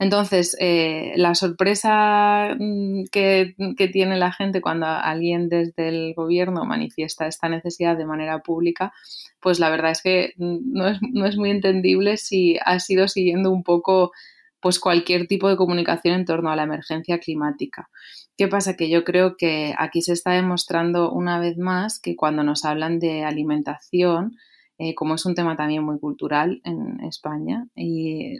Entonces, 0.00 0.57
eh, 0.59 1.12
la 1.16 1.35
sorpresa 1.35 2.57
mm, 2.59 3.04
que, 3.12 3.54
tiene 3.92 4.16
la 4.16 4.33
gente 4.33 4.62
cuando 4.62 4.87
alguien 4.87 5.50
desde 5.50 5.88
el 5.88 6.14
gobierno 6.14 6.64
manifiesta 6.64 7.26
esta 7.26 7.50
necesidad 7.50 7.99
de 7.99 8.07
manera 8.07 8.38
pública, 8.38 8.95
pues 9.40 9.61
la 9.61 9.69
verdad 9.69 9.90
es 9.90 10.00
que 10.02 10.33
no 10.38 10.88
es, 10.88 10.99
no 11.02 11.26
es 11.26 11.37
muy 11.37 11.50
entendible 11.50 12.16
si 12.16 12.57
ha 12.64 12.80
sido 12.80 13.09
siguiendo 13.09 13.52
un 13.52 13.62
poco 13.62 14.12
pues 14.61 14.80
cualquier 14.80 15.26
tipo 15.26 15.50
de 15.50 15.57
comunicación 15.57 16.14
en 16.14 16.25
torno 16.25 16.50
a 16.50 16.57
la 16.57 16.62
emergencia 16.62 17.19
climática. 17.19 17.90
¿Qué 18.38 18.49
pasa? 18.49 18.76
Que 18.76 18.88
yo 18.88 19.04
creo 19.04 19.37
que 19.37 19.75
aquí 19.76 20.00
se 20.00 20.14
está 20.14 20.33
demostrando 20.33 21.12
una 21.12 21.38
vez 21.38 21.59
más 21.59 22.00
que 22.00 22.16
cuando 22.16 22.42
nos 22.42 22.64
hablan 22.64 23.00
de 23.00 23.25
alimentación, 23.25 24.37
eh, 24.78 24.95
como 24.95 25.16
es 25.16 25.26
un 25.26 25.35
tema 25.35 25.57
también 25.57 25.85
muy 25.85 25.99
cultural 25.99 26.62
en 26.64 27.00
España, 27.04 27.66
y 27.75 28.38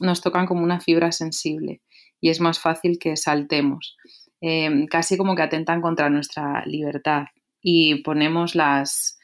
nos 0.00 0.20
tocan 0.20 0.46
como 0.46 0.62
una 0.62 0.80
fibra 0.80 1.12
sensible 1.12 1.80
y 2.20 2.30
es 2.30 2.40
más 2.40 2.58
fácil 2.58 2.98
que 2.98 3.16
saltemos. 3.16 3.96
Eh, 4.40 4.86
casi 4.90 5.16
como 5.16 5.36
que 5.36 5.42
atentan 5.42 5.80
contra 5.80 6.10
nuestra 6.10 6.64
libertad 6.66 7.24
y 7.62 8.02
ponemos 8.02 8.54
las, 8.54 9.18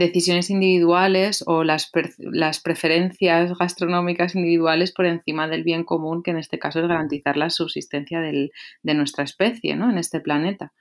decisiones 0.00 0.50
individuales 0.50 1.44
o 1.46 1.62
las, 1.62 1.90
las, 2.18 2.60
preferencias 2.60 3.52
gastronómicas 3.58 4.34
individuales 4.34 4.92
por 4.92 5.06
encima 5.06 5.46
del 5.46 5.62
bien 5.62 5.84
común, 5.84 6.22
que 6.22 6.30
en 6.30 6.38
este 6.38 6.58
caso 6.58 6.80
es 6.80 6.88
garantizar 6.88 7.36
la 7.36 7.50
subsistencia 7.50 8.20
del, 8.20 8.50
de 8.82 8.94
nuestra 8.94 9.24
especie 9.24 9.76
¿no? 9.76 9.90
en 9.90 9.98
este 9.98 10.20
planeta. 10.20 10.72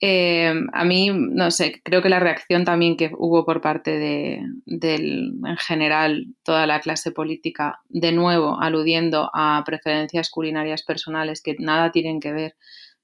Eh, 0.00 0.52
a 0.74 0.84
mí, 0.84 1.10
no 1.10 1.50
sé, 1.50 1.80
creo 1.82 2.02
que 2.02 2.10
la 2.10 2.20
reacción 2.20 2.64
también 2.64 2.98
que 2.98 3.10
hubo 3.16 3.46
por 3.46 3.62
parte 3.62 3.98
de, 3.98 4.42
en 4.66 5.56
general, 5.56 6.26
toda 6.42 6.66
la 6.66 6.80
clase 6.80 7.12
política, 7.12 7.80
de 7.88 8.12
nuevo 8.12 8.60
aludiendo 8.60 9.30
a 9.32 9.62
preferencias 9.64 10.30
culinarias 10.30 10.82
personales 10.82 11.40
que 11.40 11.56
nada 11.58 11.92
tienen 11.92 12.20
que 12.20 12.32
ver 12.32 12.56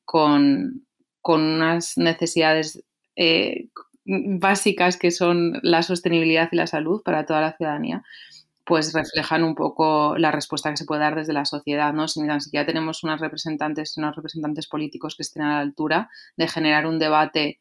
con, 0.04 0.86
con 1.22 1.40
unas 1.40 1.96
necesidades 1.96 2.84
eh, 3.16 3.68
básicas 4.04 4.98
que 4.98 5.10
son 5.10 5.60
la 5.62 5.82
sostenibilidad 5.82 6.48
y 6.52 6.56
la 6.56 6.66
salud 6.66 7.02
para 7.02 7.24
toda 7.24 7.40
la 7.40 7.56
ciudadanía, 7.56 8.02
pues 8.64 8.92
reflejan 8.92 9.42
un 9.42 9.54
poco 9.54 10.16
la 10.16 10.30
respuesta 10.30 10.70
que 10.70 10.76
se 10.76 10.84
puede 10.84 11.00
dar 11.00 11.16
desde 11.16 11.32
la 11.32 11.44
sociedad, 11.44 11.92
¿no? 11.92 12.06
Si 12.06 12.20
ni 12.20 12.40
siquiera 12.40 12.66
tenemos 12.66 13.02
unos 13.02 13.20
representantes, 13.20 13.96
unos 13.96 14.14
representantes 14.14 14.68
políticos 14.68 15.16
que 15.16 15.22
estén 15.22 15.42
a 15.42 15.54
la 15.54 15.60
altura 15.60 16.10
de 16.36 16.48
generar 16.48 16.86
un 16.86 16.98
debate 16.98 17.60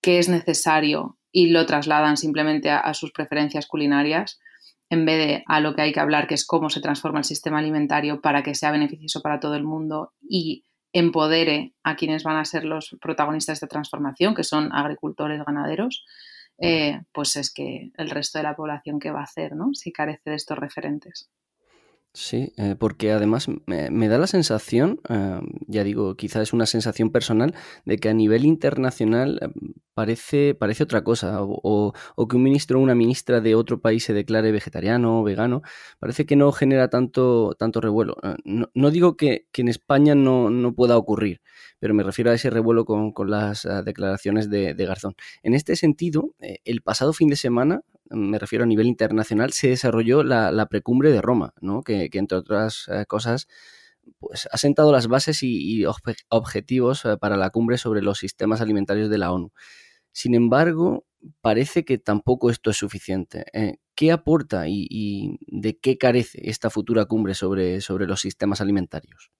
que 0.00 0.18
es 0.18 0.28
necesario 0.28 1.18
y 1.32 1.50
lo 1.50 1.66
trasladan 1.66 2.16
simplemente 2.16 2.70
a, 2.70 2.78
a 2.78 2.94
sus 2.94 3.12
preferencias 3.12 3.66
culinarias, 3.66 4.40
en 4.88 5.04
vez 5.04 5.26
de 5.26 5.44
a 5.46 5.60
lo 5.60 5.74
que 5.74 5.82
hay 5.82 5.92
que 5.92 6.00
hablar, 6.00 6.26
que 6.26 6.34
es 6.34 6.46
cómo 6.46 6.70
se 6.70 6.80
transforma 6.80 7.18
el 7.18 7.24
sistema 7.24 7.58
alimentario 7.58 8.20
para 8.20 8.42
que 8.42 8.54
sea 8.54 8.70
beneficioso 8.70 9.22
para 9.22 9.40
todo 9.40 9.54
el 9.54 9.64
mundo 9.64 10.12
y 10.20 10.64
empodere 10.92 11.74
a 11.82 11.96
quienes 11.96 12.24
van 12.24 12.36
a 12.36 12.44
ser 12.44 12.64
los 12.64 12.96
protagonistas 13.00 13.60
de 13.60 13.68
transformación, 13.68 14.34
que 14.34 14.44
son 14.44 14.72
agricultores, 14.72 15.42
ganaderos, 15.44 16.04
eh, 16.60 17.02
pues 17.12 17.36
es 17.36 17.52
que 17.52 17.90
el 17.96 18.10
resto 18.10 18.38
de 18.38 18.44
la 18.44 18.56
población 18.56 19.00
qué 19.00 19.10
va 19.10 19.20
a 19.20 19.24
hacer, 19.24 19.56
¿no? 19.56 19.74
Si 19.74 19.92
carece 19.92 20.30
de 20.30 20.36
estos 20.36 20.58
referentes. 20.58 21.30
Sí, 22.12 22.52
eh, 22.56 22.74
porque 22.76 23.12
además 23.12 23.46
me, 23.66 24.08
da 24.08 24.18
la 24.18 24.26
sensación, 24.26 25.00
eh, 25.08 25.40
ya 25.68 25.84
digo, 25.84 26.16
quizás 26.16 26.42
es 26.42 26.52
una 26.52 26.66
sensación 26.66 27.10
personal, 27.10 27.54
de 27.84 27.98
que 27.98 28.08
a 28.08 28.14
nivel 28.14 28.44
internacional 28.44 29.38
eh, 29.40 29.48
parece, 29.94 30.56
parece 30.56 30.82
otra 30.82 31.04
cosa, 31.04 31.38
o, 31.40 31.92
que 32.28 32.36
un 32.36 32.42
ministro 32.42 32.80
o 32.80 32.82
una 32.82 32.96
ministra 32.96 33.40
de 33.40 33.54
otro 33.54 33.80
país 33.80 34.02
se 34.02 34.12
declare 34.12 34.50
vegetariano 34.50 35.20
o 35.20 35.22
vegano, 35.22 35.62
parece 36.00 36.26
que 36.26 36.34
no 36.34 36.50
genera 36.50 36.88
tanto, 36.88 37.54
tanto 37.56 37.80
revuelo. 37.80 38.16
No, 38.44 38.90
digo 38.90 39.16
que, 39.16 39.46
en 39.54 39.68
España 39.68 40.16
no, 40.16 40.50
no, 40.50 40.74
pueda 40.74 40.96
ocurrir, 40.96 41.40
pero 41.78 41.94
me 41.94 42.02
refiero 42.02 42.32
a 42.32 42.34
ese 42.34 42.50
revuelo 42.50 42.84
con, 42.86 43.12
las 43.30 43.68
declaraciones 43.84 44.50
de, 44.50 44.74
de, 44.74 44.86
Garzón. 44.86 45.14
En 45.44 45.54
este 45.54 45.76
sentido, 45.76 46.34
el 46.40 46.82
pasado 46.82 47.12
fin 47.12 47.28
de 47.28 47.36
semana 47.36 47.82
me 48.10 48.38
refiero 48.38 48.64
a 48.64 48.66
nivel 48.66 48.86
internacional, 48.86 49.52
se 49.52 49.68
desarrolló 49.68 50.22
la, 50.22 50.66
precumbre 50.66 51.10
de 51.10 51.22
Roma, 51.22 51.54
¿no? 51.60 51.82
que, 51.82 52.08
entre 52.12 52.38
otras 52.38 52.86
eh, 52.88 53.06
cosas 53.06 53.48
pues, 54.18 54.48
ha 54.50 54.56
sentado 54.58 54.92
las 54.92 55.06
bases 55.06 55.42
y, 55.42 55.84
objetivos 56.28 57.04
eh, 57.04 57.16
para 57.18 57.36
la 57.36 57.50
cumbre 57.50 57.78
sobre 57.78 58.02
los 58.02 58.18
sistemas 58.18 58.60
alimentarios 58.60 59.10
de 59.10 59.18
la 59.18 59.32
ONU. 59.32 59.52
Sin 60.12 60.34
embargo, 60.34 61.04
parece 61.40 61.84
que 61.84 61.98
tampoco 61.98 62.50
esto 62.50 62.70
es 62.70 62.76
suficiente. 62.76 63.44
Eh, 63.52 63.76
¿Qué 63.94 64.12
aporta 64.12 64.64
y, 64.66 65.38
de 65.46 65.78
qué 65.78 65.98
carece 65.98 66.40
esta 66.50 66.70
futura 66.70 67.04
cumbre 67.04 67.34
sobre, 67.34 67.80
sobre 67.80 68.06
los 68.06 68.20
sistemas 68.20 68.60
alimentarios? 68.60 69.30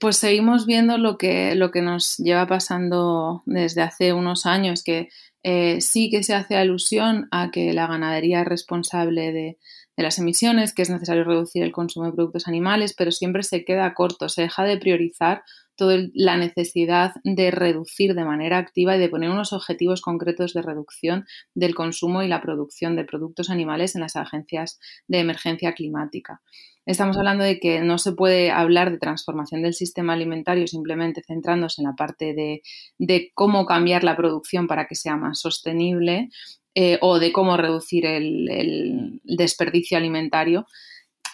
Pues 0.00 0.16
seguimos 0.16 0.64
viendo 0.64 0.96
lo 0.96 1.18
que, 1.18 1.54
lo 1.54 1.70
que 1.70 1.82
nos 1.82 2.16
lleva 2.16 2.46
pasando 2.46 3.42
desde 3.44 3.82
hace 3.82 4.14
unos 4.14 4.46
años, 4.46 4.82
que 4.82 5.10
eh, 5.48 5.80
sí 5.80 6.10
que 6.10 6.24
se 6.24 6.34
hace 6.34 6.56
alusión 6.56 7.28
a 7.30 7.52
que 7.52 7.72
la 7.72 7.86
ganadería 7.86 8.40
es 8.40 8.48
responsable 8.48 9.30
de, 9.30 9.58
las 9.96 10.18
emisiones, 10.18 10.74
que 10.74 10.82
es 10.82 10.90
necesario 10.90 11.22
reducir 11.22 11.62
el 11.62 11.70
consumo 11.70 12.06
de 12.06 12.12
productos 12.12 12.48
animales, 12.48 12.94
pero 12.98 13.12
siempre 13.12 13.44
se 13.44 13.64
queda 13.64 13.94
corto, 13.94 14.28
se 14.28 14.42
deja 14.42 14.64
de 14.64 14.76
priorizar 14.76 15.44
toda 15.76 15.98
la 16.14 16.36
necesidad 16.36 17.12
de 17.24 17.50
reducir 17.50 18.14
de 18.14 18.24
manera 18.24 18.58
activa 18.58 18.96
y 18.96 18.98
de 18.98 19.08
poner 19.08 19.30
unos 19.30 19.52
objetivos 19.52 20.00
concretos 20.00 20.54
de 20.54 20.62
reducción 20.62 21.26
del 21.54 21.74
consumo 21.74 22.22
y 22.22 22.28
la 22.28 22.40
producción 22.40 22.96
de 22.96 23.04
productos 23.04 23.50
animales 23.50 23.94
en 23.94 24.00
las 24.00 24.16
agencias 24.16 24.78
de 25.06 25.20
emergencia 25.20 25.72
climática. 25.74 26.40
Estamos 26.86 27.16
hablando 27.16 27.42
de 27.42 27.58
que 27.58 27.80
no 27.80 27.98
se 27.98 28.12
puede 28.12 28.52
hablar 28.52 28.92
de 28.92 28.98
transformación 28.98 29.60
del 29.60 29.74
sistema 29.74 30.12
alimentario 30.12 30.68
simplemente 30.68 31.20
centrándose 31.26 31.82
en 31.82 31.88
la 31.88 31.96
parte 31.96 32.32
de, 32.32 33.32
cómo 33.34 33.66
cambiar 33.66 34.04
la 34.04 34.16
producción 34.16 34.68
para 34.68 34.86
que 34.86 34.94
sea 34.94 35.16
más 35.16 35.40
sostenible 35.40 36.30
eh, 36.76 36.98
o 37.00 37.18
de 37.18 37.32
cómo 37.32 37.56
reducir 37.56 38.06
el, 38.06 39.20
desperdicio 39.24 39.98
alimentario, 39.98 40.66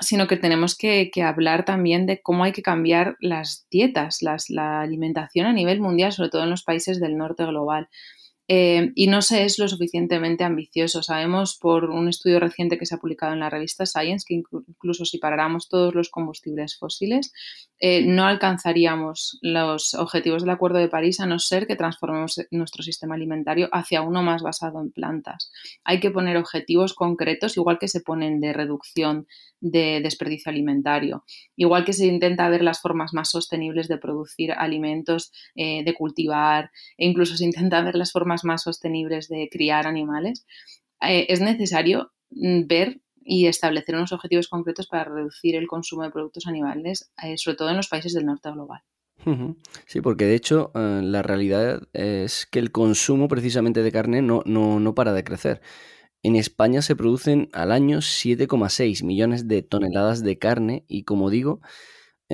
sino 0.00 0.26
que 0.26 0.36
tenemos 0.36 0.76
que, 0.76 1.10
hablar 1.24 1.64
también 1.64 2.06
de 2.06 2.20
cómo 2.20 2.44
hay 2.44 2.52
que 2.52 2.62
cambiar 2.62 3.16
las 3.20 3.66
dietas, 3.70 4.18
la 4.48 4.80
alimentación 4.80 5.46
a 5.46 5.52
nivel 5.52 5.80
mundial, 5.80 6.12
sobre 6.12 6.30
todo 6.30 6.44
en 6.44 6.50
los 6.50 6.62
países 6.62 7.00
del 7.00 7.16
norte 7.16 7.44
global. 7.44 7.88
Eh, 8.54 8.92
y 8.96 9.06
no 9.06 9.22
se 9.22 9.46
es 9.46 9.58
lo 9.58 9.66
suficientemente 9.66 10.44
ambicioso. 10.44 11.02
Sabemos 11.02 11.56
por 11.58 11.88
un 11.88 12.10
estudio 12.10 12.38
reciente 12.38 12.76
que 12.76 12.84
se 12.84 12.94
ha 12.94 12.98
publicado 12.98 13.32
en 13.32 13.40
la 13.40 13.48
revista 13.48 13.86
Science 13.86 14.26
que 14.28 14.34
incluso 14.34 15.06
si 15.06 15.16
paráramos 15.16 15.70
todos 15.70 15.94
los 15.94 16.10
combustibles 16.10 16.76
fósiles, 16.78 17.32
eh, 17.78 18.04
no 18.04 18.26
alcanzaríamos 18.26 19.38
los 19.40 19.94
objetivos 19.94 20.42
del 20.42 20.50
Acuerdo 20.50 20.80
de 20.80 20.90
París 20.90 21.18
a 21.20 21.26
no 21.26 21.38
ser 21.38 21.66
que 21.66 21.76
transformemos 21.76 22.40
nuestro 22.50 22.82
sistema 22.82 23.14
alimentario 23.14 23.70
hacia 23.72 24.02
uno 24.02 24.22
más 24.22 24.42
basado 24.42 24.82
en 24.82 24.92
plantas. 24.92 25.50
Hay 25.82 25.98
que 25.98 26.10
poner 26.10 26.36
objetivos 26.36 26.92
concretos, 26.92 27.56
igual 27.56 27.78
que 27.78 27.88
se 27.88 28.02
ponen 28.02 28.38
de 28.40 28.52
reducción 28.52 29.26
de 29.62 30.00
desperdicio 30.02 30.50
alimentario, 30.50 31.24
igual 31.56 31.84
que 31.84 31.92
se 31.92 32.06
intenta 32.06 32.48
ver 32.48 32.62
las 32.62 32.80
formas 32.80 33.14
más 33.14 33.30
sostenibles 33.30 33.86
de 33.88 33.96
producir 33.96 34.52
alimentos, 34.52 35.32
eh, 35.54 35.84
de 35.84 35.94
cultivar, 35.94 36.70
e 36.98 37.06
incluso 37.06 37.36
se 37.36 37.44
intenta 37.44 37.80
ver 37.80 37.94
las 37.94 38.10
formas 38.10 38.41
más 38.44 38.62
sostenibles 38.62 39.28
de 39.28 39.48
criar 39.50 39.86
animales. 39.86 40.46
Eh, 41.00 41.26
es 41.28 41.40
necesario 41.40 42.12
mm, 42.30 42.66
ver 42.66 43.00
y 43.24 43.46
establecer 43.46 43.94
unos 43.94 44.12
objetivos 44.12 44.48
concretos 44.48 44.86
para 44.86 45.04
reducir 45.04 45.54
el 45.54 45.66
consumo 45.66 46.02
de 46.02 46.10
productos 46.10 46.46
animales, 46.46 47.12
eh, 47.22 47.36
sobre 47.38 47.56
todo 47.56 47.70
en 47.70 47.76
los 47.76 47.88
países 47.88 48.14
del 48.14 48.26
norte 48.26 48.50
global. 48.50 48.82
Sí, 49.86 50.00
porque 50.00 50.24
de 50.24 50.34
hecho 50.34 50.72
eh, 50.74 51.00
la 51.02 51.22
realidad 51.22 51.82
es 51.92 52.46
que 52.46 52.58
el 52.58 52.72
consumo 52.72 53.28
precisamente 53.28 53.82
de 53.82 53.92
carne 53.92 54.20
no, 54.20 54.42
no, 54.46 54.80
no 54.80 54.94
para 54.94 55.12
de 55.12 55.22
crecer. 55.22 55.60
En 56.24 56.34
España 56.36 56.82
se 56.82 56.96
producen 56.96 57.48
al 57.52 57.72
año 57.72 57.98
7,6 57.98 59.04
millones 59.04 59.48
de 59.48 59.62
toneladas 59.62 60.22
de 60.22 60.38
carne 60.38 60.84
y 60.88 61.04
como 61.04 61.30
digo, 61.30 61.60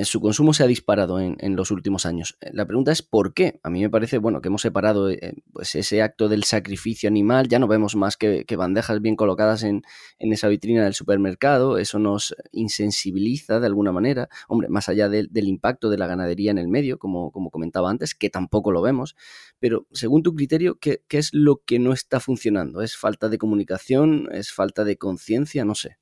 su 0.04 0.20
consumo 0.20 0.52
se 0.52 0.62
ha 0.62 0.66
disparado 0.66 1.20
en, 1.20 1.56
los 1.56 1.70
últimos 1.70 2.06
años. 2.06 2.36
Eh, 2.40 2.50
la 2.52 2.66
pregunta 2.66 2.92
es 2.92 3.02
¿por 3.02 3.34
qué? 3.34 3.60
A 3.62 3.70
mí 3.70 3.80
me 3.80 3.90
parece, 3.90 4.18
bueno, 4.18 4.40
que 4.40 4.48
hemos 4.48 4.62
separado 4.62 5.10
eh, 5.10 5.34
pues 5.52 5.74
ese 5.74 6.02
acto 6.02 6.28
del 6.28 6.44
sacrificio 6.44 7.08
animal, 7.08 7.48
ya 7.48 7.58
no 7.58 7.68
vemos 7.68 7.96
más 7.96 8.16
que, 8.16 8.44
bandejas 8.56 9.00
bien 9.00 9.16
colocadas 9.16 9.62
en, 9.62 9.82
esa 10.18 10.48
vitrina 10.48 10.84
del 10.84 10.94
supermercado, 10.94 11.78
eso 11.78 11.98
nos 11.98 12.34
insensibiliza 12.52 13.60
de 13.60 13.66
alguna 13.66 13.92
manera, 13.92 14.28
hombre, 14.48 14.68
más 14.68 14.88
allá 14.88 15.08
del 15.08 15.48
impacto 15.48 15.90
de 15.90 15.98
la 15.98 16.06
ganadería 16.06 16.50
en 16.50 16.58
el 16.58 16.68
medio, 16.68 16.98
como, 16.98 17.30
comentaba 17.30 17.90
antes, 17.90 18.14
que 18.14 18.30
tampoco 18.30 18.72
lo 18.72 18.82
vemos, 18.82 19.16
pero 19.58 19.86
según 19.92 20.22
tu 20.22 20.34
criterio, 20.34 20.78
¿qué, 20.78 21.02
¿qué 21.08 21.18
es 21.18 21.30
lo 21.32 21.62
que 21.64 21.78
no 21.78 21.92
está 21.92 22.20
funcionando? 22.20 22.82
¿Es 22.82 22.96
falta 22.96 23.28
de 23.28 23.38
comunicación? 23.38 24.28
¿Es 24.32 24.52
falta 24.52 24.84
de 24.84 24.98
conciencia? 24.98 25.64
No 25.64 25.74
sé. 25.74 25.98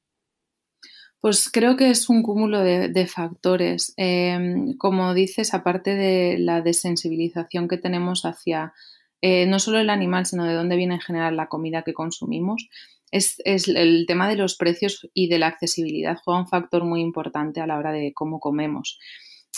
Pues 1.20 1.50
creo 1.50 1.76
que 1.76 1.90
es 1.90 2.08
un 2.08 2.22
cúmulo 2.22 2.60
de, 2.60 3.06
factores. 3.06 3.94
Em, 3.96 4.76
como 4.76 5.14
dices, 5.14 5.54
aparte 5.54 5.94
de 5.94 6.38
la 6.38 6.60
desensibilización 6.60 7.68
que 7.68 7.78
tenemos 7.78 8.24
hacia 8.24 8.74
eh, 9.22 9.46
no 9.46 9.58
solo 9.58 9.78
el 9.78 9.90
animal, 9.90 10.26
sino 10.26 10.44
de 10.44 10.54
dónde 10.54 10.76
viene 10.76 10.94
en 10.94 11.00
general 11.00 11.36
la 11.36 11.48
comida 11.48 11.82
que 11.82 11.94
consumimos, 11.94 12.68
es, 13.10 13.40
el 13.44 14.04
tema 14.06 14.28
de 14.28 14.36
los 14.36 14.56
precios 14.56 15.08
y 15.14 15.28
de 15.28 15.38
la 15.38 15.46
accesibilidad 15.46 16.18
juega 16.24 16.40
un 16.40 16.48
factor 16.48 16.84
muy 16.84 17.00
importante 17.00 17.60
a 17.60 17.66
la 17.66 17.78
hora 17.78 17.92
de 17.92 18.12
cómo 18.14 18.40
comemos. 18.40 18.98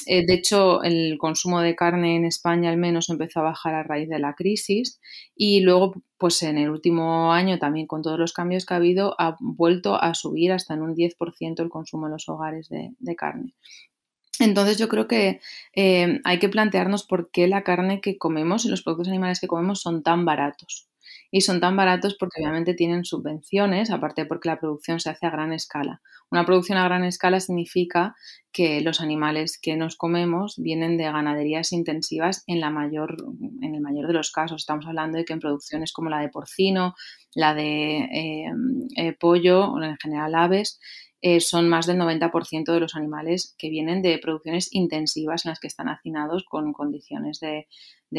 Eh, 0.06 0.24
de 0.24 0.34
hecho, 0.34 0.82
el 0.82 1.18
consumo 1.18 1.60
de 1.60 1.76
carne 1.76 2.16
en 2.16 2.24
España 2.24 2.70
al 2.70 2.78
menos 2.78 3.10
empezó 3.10 3.40
a 3.40 3.44
bajar 3.44 3.74
a 3.74 3.82
raíz 3.82 4.08
de 4.08 4.18
la 4.18 4.34
crisis 4.34 5.00
y 5.36 5.60
luego, 5.60 5.94
pues 6.16 6.42
en 6.42 6.56
el 6.56 6.70
último 6.70 7.32
año 7.32 7.58
también 7.58 7.86
con 7.86 8.02
todos 8.02 8.18
los 8.18 8.32
cambios 8.32 8.64
que 8.64 8.74
ha 8.74 8.78
habido, 8.78 9.14
ha 9.18 9.36
vuelto 9.40 10.00
a 10.00 10.14
subir 10.14 10.52
hasta 10.52 10.74
en 10.74 10.82
un 10.82 10.94
10% 10.94 11.60
el 11.60 11.68
consumo 11.68 12.06
en 12.06 12.12
los 12.12 12.28
hogares 12.28 12.68
de, 12.70 13.16
carne. 13.16 13.54
Entonces 14.40 14.78
yo 14.78 14.88
creo 14.88 15.08
que 15.08 15.40
eh, 15.74 16.20
hay 16.24 16.38
que 16.38 16.48
plantearnos 16.48 17.04
por 17.04 17.30
qué 17.30 17.48
la 17.48 17.62
carne 17.62 18.00
que 18.00 18.18
comemos 18.18 18.64
y 18.64 18.68
los 18.68 18.82
productos 18.82 19.08
animales 19.08 19.40
que 19.40 19.48
comemos 19.48 19.80
son 19.82 20.02
tan 20.02 20.24
baratos 20.24 20.88
y 21.30 21.42
son 21.42 21.60
tan 21.60 21.76
baratos 21.76 22.16
porque 22.18 22.40
obviamente 22.40 22.74
tienen 22.74 23.04
subvenciones, 23.04 23.90
aparte 23.90 24.24
porque 24.24 24.48
la 24.48 24.58
producción 24.58 25.00
se 25.00 25.10
hace 25.10 25.26
a 25.26 25.30
gran 25.30 25.52
escala. 25.52 26.00
Una 26.30 26.44
producción 26.44 26.78
a 26.78 26.84
gran 26.84 27.04
escala 27.04 27.40
significa 27.40 28.14
que 28.52 28.80
los 28.80 29.00
animales 29.00 29.58
que 29.60 29.76
nos 29.76 29.96
comemos 29.96 30.56
vienen 30.58 30.96
de 30.96 31.04
ganaderías 31.04 31.72
intensivas 31.72 32.44
en, 32.46 32.60
la 32.60 32.70
mayor, 32.70 33.16
en 33.62 33.74
el 33.74 33.80
mayor 33.80 34.06
de 34.06 34.12
los 34.14 34.30
casos. 34.30 34.62
Estamos 34.62 34.86
hablando 34.86 35.18
de 35.18 35.24
que 35.24 35.32
en 35.32 35.40
producciones 35.40 35.92
como 35.92 36.10
la 36.10 36.20
de 36.20 36.28
porcino, 36.28 36.94
la 37.34 37.54
de 37.54 37.98
eh, 37.98 38.52
eh, 38.96 39.12
pollo 39.18 39.70
o 39.70 39.82
en 39.82 39.96
general 39.98 40.34
aves, 40.34 40.80
eh, 41.20 41.40
son 41.40 41.68
más 41.68 41.86
del 41.86 41.98
90% 41.98 42.72
de 42.72 42.80
los 42.80 42.94
animales 42.94 43.54
que 43.58 43.70
vienen 43.70 44.02
de 44.02 44.18
producciones 44.18 44.72
intensivas 44.72 45.44
en 45.44 45.50
las 45.50 45.58
que 45.58 45.66
están 45.66 45.88
hacinados 45.88 46.44
con 46.44 46.72
condiciones 46.72 47.40
de, 47.40 47.66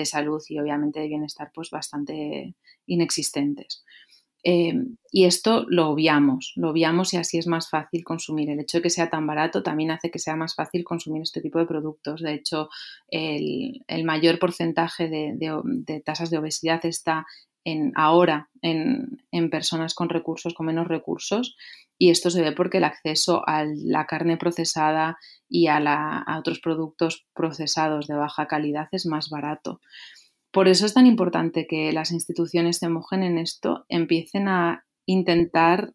salud 0.06 0.41
y 0.50 0.60
obviamente 0.60 1.00
de 1.00 1.08
bienestar 1.08 1.51
pues 1.53 1.70
bastante 1.70 2.56
inexistentes. 2.86 3.84
Eh, 4.44 4.74
y 5.12 5.25
esto 5.25 5.65
lo 5.68 5.89
obviamos, 5.89 6.53
lo 6.56 6.70
obviamos 6.70 7.13
y 7.13 7.18
así 7.18 7.38
es 7.38 7.48
más 7.48 7.70
fácil 7.70 8.03
consumir. 8.03 8.50
El 8.50 8.60
hecho 8.60 8.77
de 8.77 8.84
que 8.84 8.89
sea 8.89 9.10
tan 9.10 9.27
barato 9.27 9.63
también 9.63 9.91
hace 9.91 10.12
que 10.12 10.20
sea 10.20 10.36
más 10.36 10.56
fácil 10.56 10.84
consumir 10.84 11.22
este 11.22 11.41
tipo 11.41 11.60
de 11.60 11.65
productos. 11.65 12.22
De 12.22 12.34
hecho, 12.34 12.70
el, 13.10 13.82
mayor 14.03 14.39
porcentaje 14.39 15.10
de, 15.10 16.01
tasas 16.06 16.29
de 16.29 16.38
obesidad 16.38 16.86
está 16.86 17.25
en, 17.63 17.92
ahora 17.96 18.50
en, 18.62 19.24
en, 19.32 19.50
personas 19.50 19.94
con 19.94 20.10
recursos, 20.10 20.54
con 20.54 20.66
menos 20.66 20.88
recursos, 20.88 21.56
y 22.01 22.12
esto 22.12 22.30
se 22.30 22.42
ve 22.42 22.54
porque 22.54 22.78
el 22.78 22.86
acceso 22.86 23.44
a 23.46 23.66
la 23.66 24.06
carne 24.06 24.38
procesada 24.38 25.18
y 25.50 25.68
a, 25.68 26.25
otros 26.39 26.62
productos 26.62 27.28
procesados 27.34 28.08
de 28.08 28.16
baja 28.16 28.48
calidad 28.48 28.88
es 28.94 29.06
más 29.06 29.30
barato. 29.30 29.82
Por 30.51 30.70
eso 30.70 30.86
es 30.86 30.94
tan 30.94 31.06
importante 31.06 31.68
que 31.68 31.92
las 31.92 32.12
instituciones 32.12 32.78
se 32.78 32.88
mojen 32.88 33.22
en 33.22 33.38
esto, 33.38 33.86
empiecen 33.89 34.48
a 34.48 34.86
intentar 35.06 35.94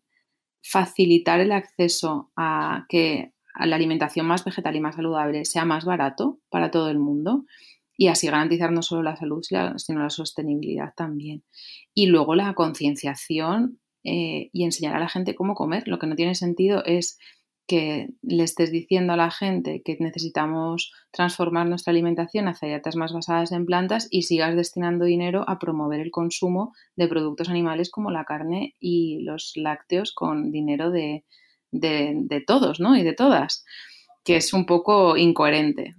facilitar 0.63 1.41
el 1.41 1.53
acceso 1.53 2.31
a 2.37 2.85
que 2.89 3.33
la 3.59 3.77
alimentación 3.77 4.27
más 4.27 4.45
vegetal 4.45 4.77
y 4.77 4.81
más 4.81 4.97
saludable 4.97 5.45
sea 5.47 5.65
más 5.65 5.85
barato 5.85 6.39
para 6.51 6.71
todo 6.71 6.91
el 6.91 6.99
mundo 6.99 7.45
y 7.97 8.09
así 8.09 8.27
garantizar 8.27 8.73
no 8.73 8.83
solo 8.83 9.03
la 9.03 9.17
salud, 9.17 9.43
sino 9.43 10.01
la 10.01 10.11
sostenibilidad 10.11 10.93
también. 10.97 11.45
Y 11.95 12.07
luego 12.07 12.35
la 12.35 12.55
concienciación 12.55 13.79
eh, 14.03 14.51
y 14.53 14.65
enseñar 14.65 14.97
a 14.97 15.01
la 15.01 15.09
gente 15.09 15.35
cómo 15.35 15.55
comer. 15.55 15.87
Lo 15.87 15.99
que 15.99 16.07
no 16.07 16.17
tiene 16.17 16.35
sentido 16.35 16.85
es 16.85 17.19
que 17.67 18.11
le 18.21 18.45
estés 18.45 18.71
diciendo 18.71 19.15
a 19.15 19.17
la 19.17 19.31
gente 19.31 19.81
que 19.83 19.97
necesitamos 19.99 20.93
transformar 21.11 21.67
nuestra 21.67 21.93
alimentación 21.93 22.47
hacia 22.49 22.69
dietas 22.69 22.97
más 22.97 23.13
basadas 23.13 23.53
en 23.53 23.65
plantas 23.65 24.07
y 24.11 24.23
sigas 24.23 24.55
destinando 24.55 25.07
dinero 25.07 25.45
a 25.49 25.59
promover 25.59 26.01
el 26.01 26.11
consumo 26.11 26.75
de 26.97 27.09
productos 27.09 27.49
animales 27.49 27.91
como 27.91 28.11
la 28.11 28.25
carne 28.25 28.75
y 28.81 29.21
los 29.23 29.53
lácteos 29.57 30.13
con 30.13 30.51
dinero 30.51 30.91
de, 30.91 31.25
de, 31.71 32.45
todos 32.47 32.81
¿no? 32.81 32.97
y 32.97 33.03
de 33.03 33.15
todas, 33.15 33.65
que 34.25 34.37
es 34.37 34.53
un 34.53 34.67
poco 34.67 35.17
incoherente. 35.17 35.95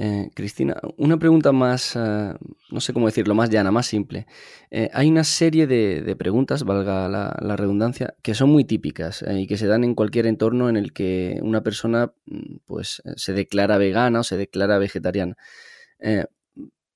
Eh, 0.00 0.30
Cristina, 0.32 0.76
una 0.96 1.18
pregunta 1.18 1.50
más, 1.50 1.96
eh, 1.96 2.32
no 2.70 2.80
sé 2.80 2.92
cómo 2.92 3.06
decirlo, 3.06 3.34
más 3.34 3.50
llana, 3.50 3.72
más 3.72 3.86
simple. 3.86 4.28
Eh, 4.70 4.88
hay 4.92 5.10
una 5.10 5.24
serie 5.24 5.66
de, 5.66 6.14
preguntas, 6.16 6.62
valga 6.62 7.08
la, 7.08 7.56
redundancia, 7.56 8.14
que 8.22 8.36
son 8.36 8.48
muy 8.50 8.64
típicas 8.64 9.24
y 9.28 9.48
que 9.48 9.56
se 9.56 9.66
dan 9.66 9.82
en 9.82 9.96
cualquier 9.96 10.28
entorno 10.28 10.68
en 10.68 10.76
el 10.76 10.92
que 10.92 11.40
una 11.42 11.64
persona 11.64 12.12
mm, 12.26 12.58
pues, 12.64 13.02
se 13.16 13.32
declara 13.32 13.76
vegana 13.76 14.20
o 14.20 14.22
se 14.22 14.36
declara 14.36 14.78
vegetariana 14.78 15.36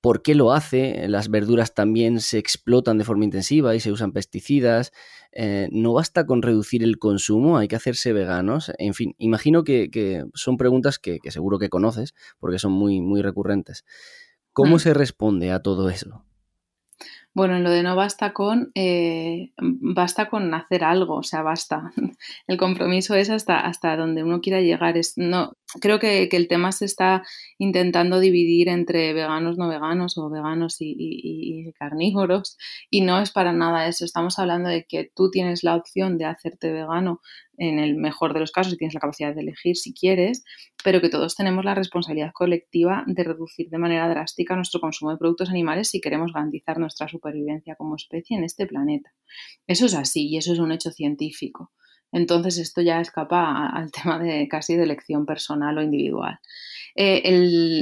por 0.02 0.20
qué 0.20 0.34
lo 0.34 0.52
hace, 0.52 1.06
las 1.08 1.30
verduras 1.30 1.74
también 1.74 2.20
se 2.20 2.36
explotan 2.36 2.98
de 2.98 3.04
forma 3.04 3.24
intensiva 3.24 3.74
y 3.76 3.80
se 3.80 3.92
usan 3.92 4.12
pesticidas, 4.12 4.92
eh, 5.30 5.68
no 5.70 5.92
basta 5.92 6.26
con 6.26 6.42
reducir 6.42 6.82
el 6.82 6.98
consumo, 6.98 7.56
hay 7.56 7.68
que 7.68 7.76
hacerse 7.76 8.12
veganos, 8.12 8.72
en 8.78 8.94
fin, 8.94 9.14
imagino 9.18 9.62
que, 9.62 10.24
son 10.34 10.56
preguntas 10.56 10.98
que, 10.98 11.20
seguro 11.30 11.60
que 11.60 11.68
conoces 11.68 12.14
porque 12.40 12.58
son 12.58 12.72
muy, 12.72 13.00
muy 13.00 13.22
recurrentes. 13.22 13.84
¿Cómo 14.52 14.76
mm. 14.76 14.80
se 14.80 14.92
responde 14.92 15.52
a 15.52 15.60
todo 15.60 15.88
eso? 15.88 16.24
Bueno, 17.34 17.56
en 17.56 17.64
lo 17.64 17.70
de 17.70 17.82
no 17.82 17.96
basta 17.96 18.34
con, 18.34 18.72
eh, 18.74 19.52
basta 19.58 20.28
con 20.28 20.52
hacer 20.52 20.84
algo, 20.84 21.16
o 21.16 21.22
sea, 21.22 21.42
basta. 21.42 21.92
El 22.46 22.58
compromiso 22.58 23.14
es 23.14 23.30
hasta, 23.30 23.60
hasta 23.60 23.96
donde 23.96 24.22
uno 24.22 24.42
quiera 24.42 24.60
llegar. 24.60 24.98
Es, 24.98 25.14
no, 25.16 25.56
creo 25.80 25.98
que, 25.98 26.28
el 26.30 26.48
tema 26.48 26.72
se 26.72 26.84
está 26.84 27.22
intentando 27.58 28.20
dividir 28.20 28.68
entre 28.68 29.14
veganos, 29.14 29.56
no 29.56 29.68
veganos 29.68 30.18
o 30.18 30.28
veganos 30.28 30.76
y, 30.80 31.72
carnívoros 31.78 32.58
y 32.90 33.00
no 33.00 33.20
es 33.20 33.30
para 33.30 33.52
nada 33.52 33.86
eso. 33.86 34.04
Estamos 34.04 34.38
hablando 34.38 34.68
de 34.68 34.84
que 34.84 35.10
tú 35.14 35.30
tienes 35.30 35.64
la 35.64 35.76
opción 35.76 36.18
de 36.18 36.26
hacerte 36.26 36.70
vegano 36.72 37.20
en 37.62 37.78
el 37.78 37.94
mejor 37.94 38.34
de 38.34 38.40
los 38.40 38.50
casos 38.50 38.72
y 38.72 38.76
tienes 38.76 38.94
la 38.94 39.00
capacidad 39.00 39.32
de 39.32 39.40
elegir 39.40 39.76
si 39.76 39.94
quieres, 39.94 40.44
pero 40.82 41.00
que 41.00 41.08
todos 41.08 41.36
tenemos 41.36 41.64
la 41.64 41.76
responsabilidad 41.76 42.32
colectiva 42.34 43.04
de 43.06 43.22
reducir 43.22 43.68
de 43.70 43.78
manera 43.78 44.08
drástica 44.08 44.56
nuestro 44.56 44.80
consumo 44.80 45.12
de 45.12 45.16
productos 45.16 45.48
animales 45.48 45.88
si 45.88 46.00
queremos 46.00 46.32
garantizar 46.32 46.78
nuestra 46.78 47.06
supervivencia 47.06 47.76
como 47.76 47.94
especie 47.94 48.36
en 48.36 48.42
este 48.42 48.66
planeta. 48.66 49.12
Eso 49.68 49.86
es 49.86 49.94
así 49.94 50.28
y 50.28 50.38
eso 50.38 50.52
es 50.52 50.58
un 50.58 50.72
hecho 50.72 50.90
científico. 50.90 51.70
Entonces 52.12 52.58
esto 52.58 52.82
ya 52.82 53.00
escapa 53.00 53.66
al 53.66 53.90
tema 54.02 54.18
de 54.18 54.46
casi 54.48 54.76
de 54.76 54.84
elección 54.84 55.26
personal 55.26 55.78
o 55.78 55.82
individual. 55.82 56.38
Eh, 56.94 57.22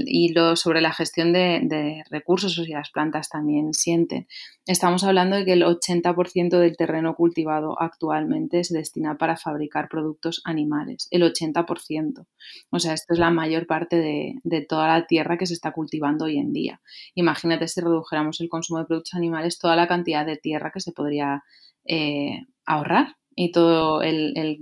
y 0.07 0.33
lo, 0.33 0.55
sobre 0.55 0.81
la 0.81 0.93
gestión 0.93 1.33
de, 1.33 2.05
recursos, 2.11 2.57
o 2.59 2.65
si 2.65 2.73
las 2.73 2.91
plantas 2.91 3.29
también 3.29 3.75
sienten. 3.75 4.29
Estamos 4.67 5.03
hablando 5.03 5.37
de 5.37 5.45
que 5.45 5.55
el 5.55 5.63
80% 5.63 6.59
del 6.59 6.77
terreno 6.77 7.17
cultivado 7.17 7.81
actualmente 7.81 8.63
se 8.63 8.77
destina 8.77 9.19
para 9.19 9.37
fabricar 9.37 9.89
productos 9.89 10.43
animales, 10.45 11.09
el 11.11 11.23
80%. 11.23 12.27
O 12.71 12.79
sea, 12.79 12.95
esto 12.95 13.15
es 13.15 13.19
la 13.19 13.31
mayor 13.31 13.67
parte 13.67 13.97
de, 13.97 14.67
toda 14.69 14.87
la 14.87 15.07
tierra 15.07 15.39
que 15.39 15.47
se 15.47 15.55
está 15.55 15.73
cultivando 15.73 16.27
hoy 16.27 16.39
en 16.39 16.53
día. 16.53 16.81
Imagínate 17.15 17.67
si 17.67 17.81
redujéramos 17.81 18.41
el 18.41 18.49
consumo 18.49 18.79
de 18.79 18.87
productos 18.87 19.15
animales, 19.15 19.59
toda 19.59 19.75
la 19.75 19.89
cantidad 19.89 20.25
de 20.25 20.37
tierra 20.37 20.71
que 20.73 20.81
se 20.81 20.93
podría 20.93 21.43
eh, 21.85 22.47
ahorrar 22.65 23.17
y 23.35 23.53
todo 23.53 24.03
el, 24.03 24.59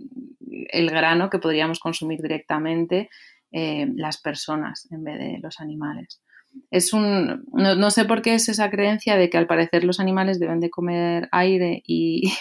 grano 0.72 1.30
que 1.30 1.38
podríamos 1.38 1.80
consumir 1.80 2.20
directamente 2.20 3.08
eh, 3.52 3.86
las 3.94 4.18
personas 4.20 4.86
en 4.90 5.04
vez 5.04 5.18
de 5.18 5.38
los 5.42 5.60
animales. 5.60 6.20
Es 6.70 6.92
un, 6.92 7.44
no, 7.52 7.90
sé 7.90 8.04
por 8.04 8.22
qué 8.22 8.34
es 8.34 8.48
esa 8.48 8.70
creencia 8.70 9.16
de 9.16 9.30
que 9.30 9.38
al 9.38 9.46
parecer 9.46 9.84
los 9.84 10.00
animales 10.00 10.40
deben 10.40 10.60
de 10.60 10.70
comer 10.70 11.28
aire 11.32 11.82
y, 11.86 12.32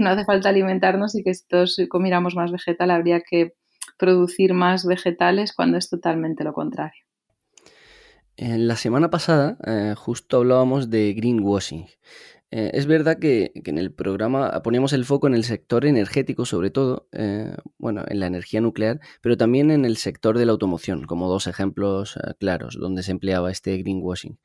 no 0.00 0.10
hace 0.10 0.24
falta 0.24 0.48
alimentarnos 0.48 1.14
y 1.14 1.22
que 1.22 1.34
si 1.34 1.46
todos 1.46 1.80
comiéramos 1.88 2.34
más 2.34 2.50
vegetal 2.50 2.90
habría 2.90 3.20
que 3.20 3.54
producir 3.98 4.54
más 4.54 4.86
vegetales 4.86 5.52
cuando 5.52 5.78
es 5.78 5.88
totalmente 5.88 6.44
lo 6.44 6.52
contrario. 6.52 7.02
La 8.36 8.76
semana 8.76 9.10
pasada 9.10 9.58
eh, 9.66 9.94
justo 9.96 10.38
hablábamos 10.38 10.90
de 10.90 11.12
greenwashing. 11.12 11.86
Eh, 12.54 12.70
es 12.74 12.84
verdad 12.84 13.18
que, 13.18 13.50
en 13.54 13.78
el 13.78 13.92
programa 13.94 14.62
poníamos 14.62 14.92
el 14.92 15.06
foco 15.06 15.26
en 15.26 15.34
el 15.34 15.44
sector 15.44 15.86
energético, 15.86 16.44
sobre 16.44 16.70
todo, 16.70 17.08
eh, 17.12 17.56
bueno, 17.78 18.04
en 18.06 18.20
la 18.20 18.26
energía 18.26 18.60
nuclear, 18.60 19.00
pero 19.22 19.38
también 19.38 19.70
en 19.70 19.86
el 19.86 19.96
sector 19.96 20.36
de 20.36 20.44
la 20.44 20.52
automoción, 20.52 21.04
como 21.06 21.30
dos 21.30 21.46
ejemplos 21.46 22.16
eh, 22.18 22.34
claros 22.38 22.76
donde 22.78 23.02
se 23.02 23.12
empleaba 23.12 23.50
este 23.50 23.78
greenwashing. 23.78 24.38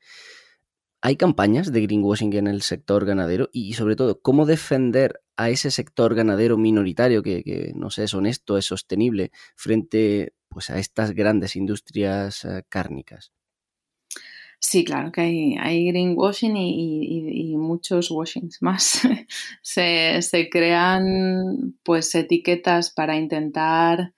¿Hay 1.02 1.16
campañas 1.16 1.70
de 1.70 1.82
greenwashing 1.82 2.32
en 2.32 2.46
el 2.46 2.62
sector 2.62 3.04
ganadero? 3.04 3.50
Y 3.52 3.74
sobre 3.74 3.94
todo, 3.94 4.20
¿cómo 4.22 4.46
defender 4.46 5.20
a 5.36 5.50
ese 5.50 5.70
sector 5.70 6.14
ganadero 6.14 6.56
minoritario 6.56 7.22
que, 7.22 7.72
no 7.76 7.90
sé, 7.90 8.04
es 8.04 8.14
honesto, 8.14 8.56
es 8.56 8.64
sostenible, 8.64 9.32
frente 9.54 10.34
pues, 10.48 10.70
a 10.70 10.78
estas 10.78 11.12
grandes 11.12 11.56
industrias 11.56 12.46
cárnicas? 12.70 13.32
Sí, 14.60 14.84
claro 14.84 15.12
que 15.12 15.20
hay, 15.20 15.56
hay 15.56 15.86
greenwashing 15.88 16.56
y, 16.56 17.56
muchos 17.56 18.10
washings 18.10 18.58
más. 18.62 19.02
se, 19.62 20.48
crean 20.50 21.76
pues 21.84 22.14
etiquetas 22.14 22.92
para 22.92 23.16
intentar 23.16 24.12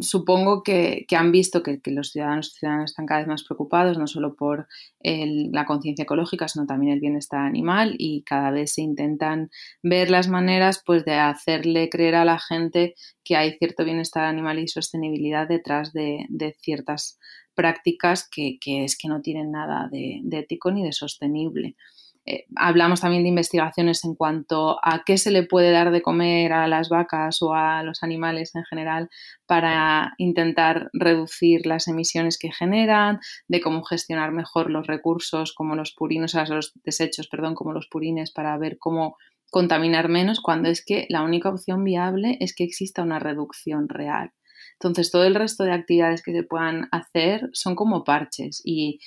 supongo 0.00 0.62
que, 0.62 1.04
han 1.16 1.32
visto 1.32 1.62
que, 1.62 1.80
los 1.86 2.12
ciudadanos 2.12 2.52
y 2.54 2.58
ciudadanas 2.58 2.92
están 2.92 3.06
cada 3.06 3.20
vez 3.20 3.28
más 3.28 3.42
preocupados, 3.42 3.98
no 3.98 4.06
solo 4.06 4.36
por 4.36 4.68
la 5.00 5.66
conciencia 5.66 6.04
ecológica, 6.04 6.46
sino 6.46 6.66
también 6.66 6.92
el 6.92 7.00
bienestar 7.00 7.40
animal 7.40 7.96
y 7.98 8.22
cada 8.22 8.50
vez 8.50 8.74
se 8.74 8.82
intentan 8.82 9.50
ver 9.82 10.10
las 10.10 10.28
maneras 10.28 10.82
pues, 10.84 11.04
de 11.04 11.14
hacerle 11.14 11.88
creer 11.88 12.14
a 12.14 12.24
la 12.24 12.38
gente 12.38 12.94
que 13.24 13.36
hay 13.36 13.56
cierto 13.58 13.84
bienestar 13.84 14.24
animal 14.24 14.58
y 14.58 14.68
sostenibilidad 14.68 15.48
detrás 15.48 15.92
de, 15.92 16.26
ciertas 16.60 17.18
prácticas 17.54 18.28
que, 18.28 18.58
es 18.64 18.96
que 18.96 19.08
no 19.08 19.20
tienen 19.20 19.52
nada 19.52 19.88
de 19.90 20.22
ético 20.32 20.70
ni 20.70 20.84
de 20.84 20.92
sostenible. 20.92 21.76
Eh, 22.24 22.44
hablamos 22.54 23.00
también 23.00 23.24
de 23.24 23.30
investigaciones 23.30 24.04
en 24.04 24.14
cuanto 24.14 24.78
a 24.82 25.02
qué 25.04 25.18
se 25.18 25.32
le 25.32 25.42
puede 25.42 25.72
dar 25.72 25.90
de 25.90 26.02
comer 26.02 26.52
a 26.52 26.68
las 26.68 26.88
vacas 26.88 27.42
o 27.42 27.52
a 27.52 27.82
los 27.82 28.04
animales 28.04 28.54
en 28.54 28.62
general 28.64 29.10
para 29.46 30.14
intentar 30.18 30.88
reducir 30.92 31.66
las 31.66 31.88
emisiones 31.88 32.38
que 32.38 32.52
generan, 32.52 33.18
de 33.48 33.60
cómo 33.60 33.82
gestionar 33.82 34.30
mejor 34.30 34.70
los 34.70 34.86
recursos 34.86 35.52
como 35.52 35.74
los 35.74 35.92
purinos, 35.92 36.36
o 36.36 36.44
los 36.44 36.72
desechos, 36.84 37.26
perdón, 37.26 37.56
como 37.56 37.72
los 37.72 37.88
purines 37.88 38.30
para 38.30 38.56
ver 38.56 38.78
cómo 38.78 39.16
contaminar 39.50 40.08
menos, 40.08 40.40
cuando 40.40 40.68
es 40.68 40.84
que 40.84 41.06
la 41.08 41.22
única 41.22 41.48
opción 41.48 41.82
viable 41.82 42.38
es 42.40 42.54
que 42.54 42.64
exista 42.64 43.02
una 43.02 43.18
reducción 43.18 43.88
real. 43.88 44.32
Entonces, 44.82 45.12
todo 45.12 45.22
el 45.22 45.36
resto 45.36 45.62
de 45.62 45.70
actividades 45.70 46.22
que 46.22 46.32
se 46.32 46.42
puedan 46.42 46.88
hacer 46.90 47.48
son 47.52 47.76
como 47.76 48.02
parches 48.02 48.60
y 48.64 48.98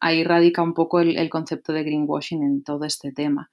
ahí 0.00 0.22
radica 0.22 0.62
un 0.62 0.74
poco 0.74 1.00
el, 1.00 1.28
concepto 1.28 1.72
de 1.72 1.82
greenwashing 1.82 2.44
en 2.44 2.62
todo 2.62 2.84
este 2.84 3.10
tema. 3.10 3.50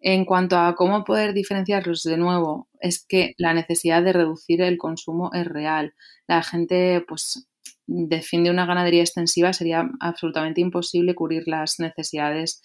En 0.00 0.24
cuanto 0.24 0.58
a 0.58 0.74
cómo 0.74 1.04
poder 1.04 1.32
diferenciarlos, 1.32 2.02
de 2.02 2.16
nuevo, 2.16 2.68
es 2.80 3.06
que 3.06 3.34
la 3.38 3.54
necesidad 3.54 4.02
de 4.02 4.12
reducir 4.12 4.62
el 4.62 4.78
consumo 4.78 5.30
es 5.32 5.46
real. 5.46 5.94
La 6.26 6.42
gente, 6.42 7.04
pues, 7.06 7.46
defiende 7.86 8.50
una 8.50 8.66
ganadería 8.66 9.02
extensiva, 9.02 9.52
sería 9.52 9.88
absolutamente 10.00 10.60
imposible 10.60 11.14
cubrir 11.14 11.44
las 11.46 11.78
necesidades 11.78 12.62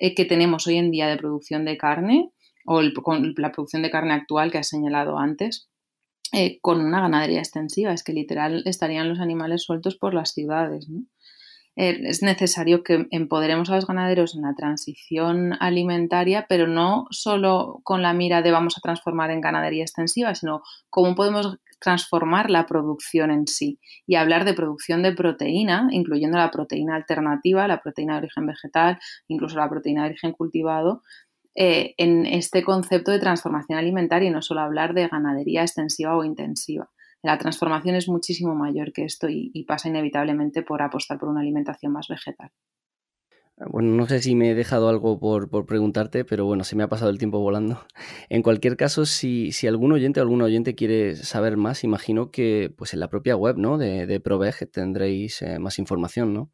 eh, 0.00 0.14
que 0.14 0.24
tenemos 0.24 0.66
hoy 0.66 0.78
en 0.78 0.90
día 0.90 1.08
de 1.08 1.18
producción 1.18 1.66
de 1.66 1.76
carne 1.76 2.30
o 2.64 2.80
con 3.02 3.34
la 3.36 3.52
producción 3.52 3.82
de 3.82 3.90
carne 3.90 4.14
actual 4.14 4.50
que 4.50 4.56
ha 4.56 4.62
señalado 4.62 5.18
antes. 5.18 5.68
Eh, 6.32 6.58
con 6.60 6.80
una 6.80 7.00
ganadería 7.00 7.38
extensiva, 7.38 7.92
es 7.92 8.04
que 8.04 8.12
literal 8.12 8.62
estarían 8.66 9.08
los 9.08 9.18
animales 9.18 9.62
sueltos 9.62 9.96
por 9.96 10.12
las 10.12 10.32
ciudades. 10.32 10.86
Eh, 11.74 12.00
es 12.04 12.22
necesario 12.22 12.82
que 12.82 13.06
empoderemos 13.10 13.70
a 13.70 13.76
los 13.76 13.86
ganaderos 13.86 14.34
en 14.34 14.42
la 14.42 14.54
transición 14.54 15.54
alimentaria, 15.60 16.44
pero 16.48 16.66
no 16.66 17.06
solo 17.10 17.80
con 17.84 18.02
la 18.02 18.12
mira 18.12 18.42
de 18.42 18.50
vamos 18.50 18.76
a 18.76 18.80
transformar 18.80 19.30
en 19.30 19.40
ganadería 19.40 19.84
extensiva, 19.84 20.34
sino 20.34 20.62
cómo 20.90 21.14
podemos 21.14 21.58
transformar 21.80 22.50
la 22.50 22.66
producción 22.66 23.30
en 23.30 23.46
sí 23.46 23.78
y 24.06 24.16
hablar 24.16 24.44
de 24.44 24.54
producción 24.54 25.02
de 25.02 25.12
proteína, 25.12 25.88
incluyendo 25.92 26.36
la 26.36 26.50
proteína 26.50 26.96
alternativa, 26.96 27.68
la 27.68 27.80
proteína 27.80 28.14
de 28.14 28.18
origen 28.26 28.46
vegetal, 28.46 28.98
incluso 29.28 29.56
la 29.56 29.70
proteína 29.70 30.02
de 30.02 30.10
origen 30.10 30.32
cultivado, 30.32 31.02
eh, 31.58 31.94
en 31.98 32.24
este 32.26 32.62
concepto 32.62 33.10
de 33.10 33.18
transformación 33.18 33.78
alimentaria 33.78 34.28
y 34.28 34.32
no 34.32 34.42
solo 34.42 34.60
hablar 34.60 34.94
de 34.94 35.08
ganadería 35.08 35.62
extensiva 35.62 36.16
o 36.16 36.24
intensiva 36.24 36.90
la 37.22 37.38
transformación 37.38 37.96
es 37.96 38.08
muchísimo 38.08 38.54
mayor 38.54 38.92
que 38.92 39.04
esto 39.04 39.28
y, 39.28 39.64
pasa 39.64 39.88
inevitablemente 39.88 40.62
por 40.62 40.82
apostar 40.82 41.18
por 41.18 41.28
una 41.28 41.40
alimentación 41.40 41.92
más 41.92 42.08
vegetal. 42.08 42.50
Bueno, 43.70 43.90
no 43.96 44.06
sé 44.06 44.20
si 44.20 44.36
me 44.36 44.52
he 44.52 44.54
dejado 44.54 44.88
algo 44.88 45.18
por, 45.18 45.66
preguntarte, 45.66 46.24
pero 46.24 46.44
bueno, 46.44 46.62
se 46.62 46.76
me 46.76 46.84
ha 46.84 46.88
pasado 46.88 47.10
el 47.10 47.18
tiempo 47.18 47.40
volando. 47.40 47.84
En 48.28 48.42
cualquier 48.42 48.76
caso, 48.76 49.04
si, 49.04 49.50
algún 49.66 49.90
oyente 49.90 50.20
o 50.20 50.22
algún 50.22 50.42
oyente 50.42 50.76
quiere 50.76 51.16
saber 51.16 51.56
más, 51.56 51.82
imagino 51.82 52.30
que 52.30 52.72
pues 52.76 52.94
en 52.94 53.00
la 53.00 53.08
propia 53.08 53.34
web 53.34 53.56
¿no? 53.58 53.78
de, 53.78 54.06
de 54.06 54.20
Proveg 54.20 54.70
tendréis 54.70 55.42
eh, 55.42 55.58
más 55.58 55.80
información, 55.80 56.32
¿no? 56.32 56.52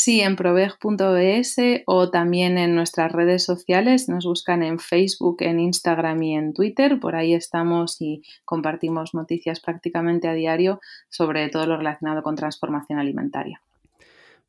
Sí, 0.00 0.20
en 0.20 0.36
proveg.es 0.36 1.56
o 1.86 2.08
también 2.08 2.56
en 2.56 2.76
nuestras 2.76 3.10
redes 3.10 3.42
sociales. 3.42 4.08
Nos 4.08 4.26
buscan 4.26 4.62
en 4.62 4.78
Facebook, 4.78 5.38
en 5.40 5.58
Instagram 5.58 6.22
y 6.22 6.36
en 6.36 6.54
Twitter. 6.54 7.00
Por 7.00 7.16
ahí 7.16 7.34
estamos 7.34 8.00
y 8.00 8.22
compartimos 8.44 9.12
noticias 9.12 9.58
prácticamente 9.58 10.28
a 10.28 10.34
diario 10.34 10.80
sobre 11.08 11.48
todo 11.48 11.66
lo 11.66 11.76
relacionado 11.76 12.22
con 12.22 12.36
transformación 12.36 13.00
alimentaria. 13.00 13.60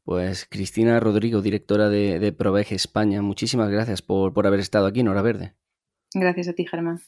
Pues 0.03 0.45
Cristina 0.47 0.99
Rodrigo, 0.99 1.41
directora 1.41 1.89
de, 1.89 2.19
de 2.19 2.31
Proveg 2.31 2.71
España, 2.71 3.23
muchísimas 3.23 3.71
gracias 3.71 4.03
por, 4.03 4.33
por 4.33 4.45
haber 4.45 4.59
estado 4.59 4.85
aquí 4.85 4.99
en 4.99 5.07
Hora 5.07 5.23
Verde. 5.23 5.55
Gracias 6.13 6.49
a 6.49 6.53
ti, 6.53 6.67
Germán. 6.67 7.01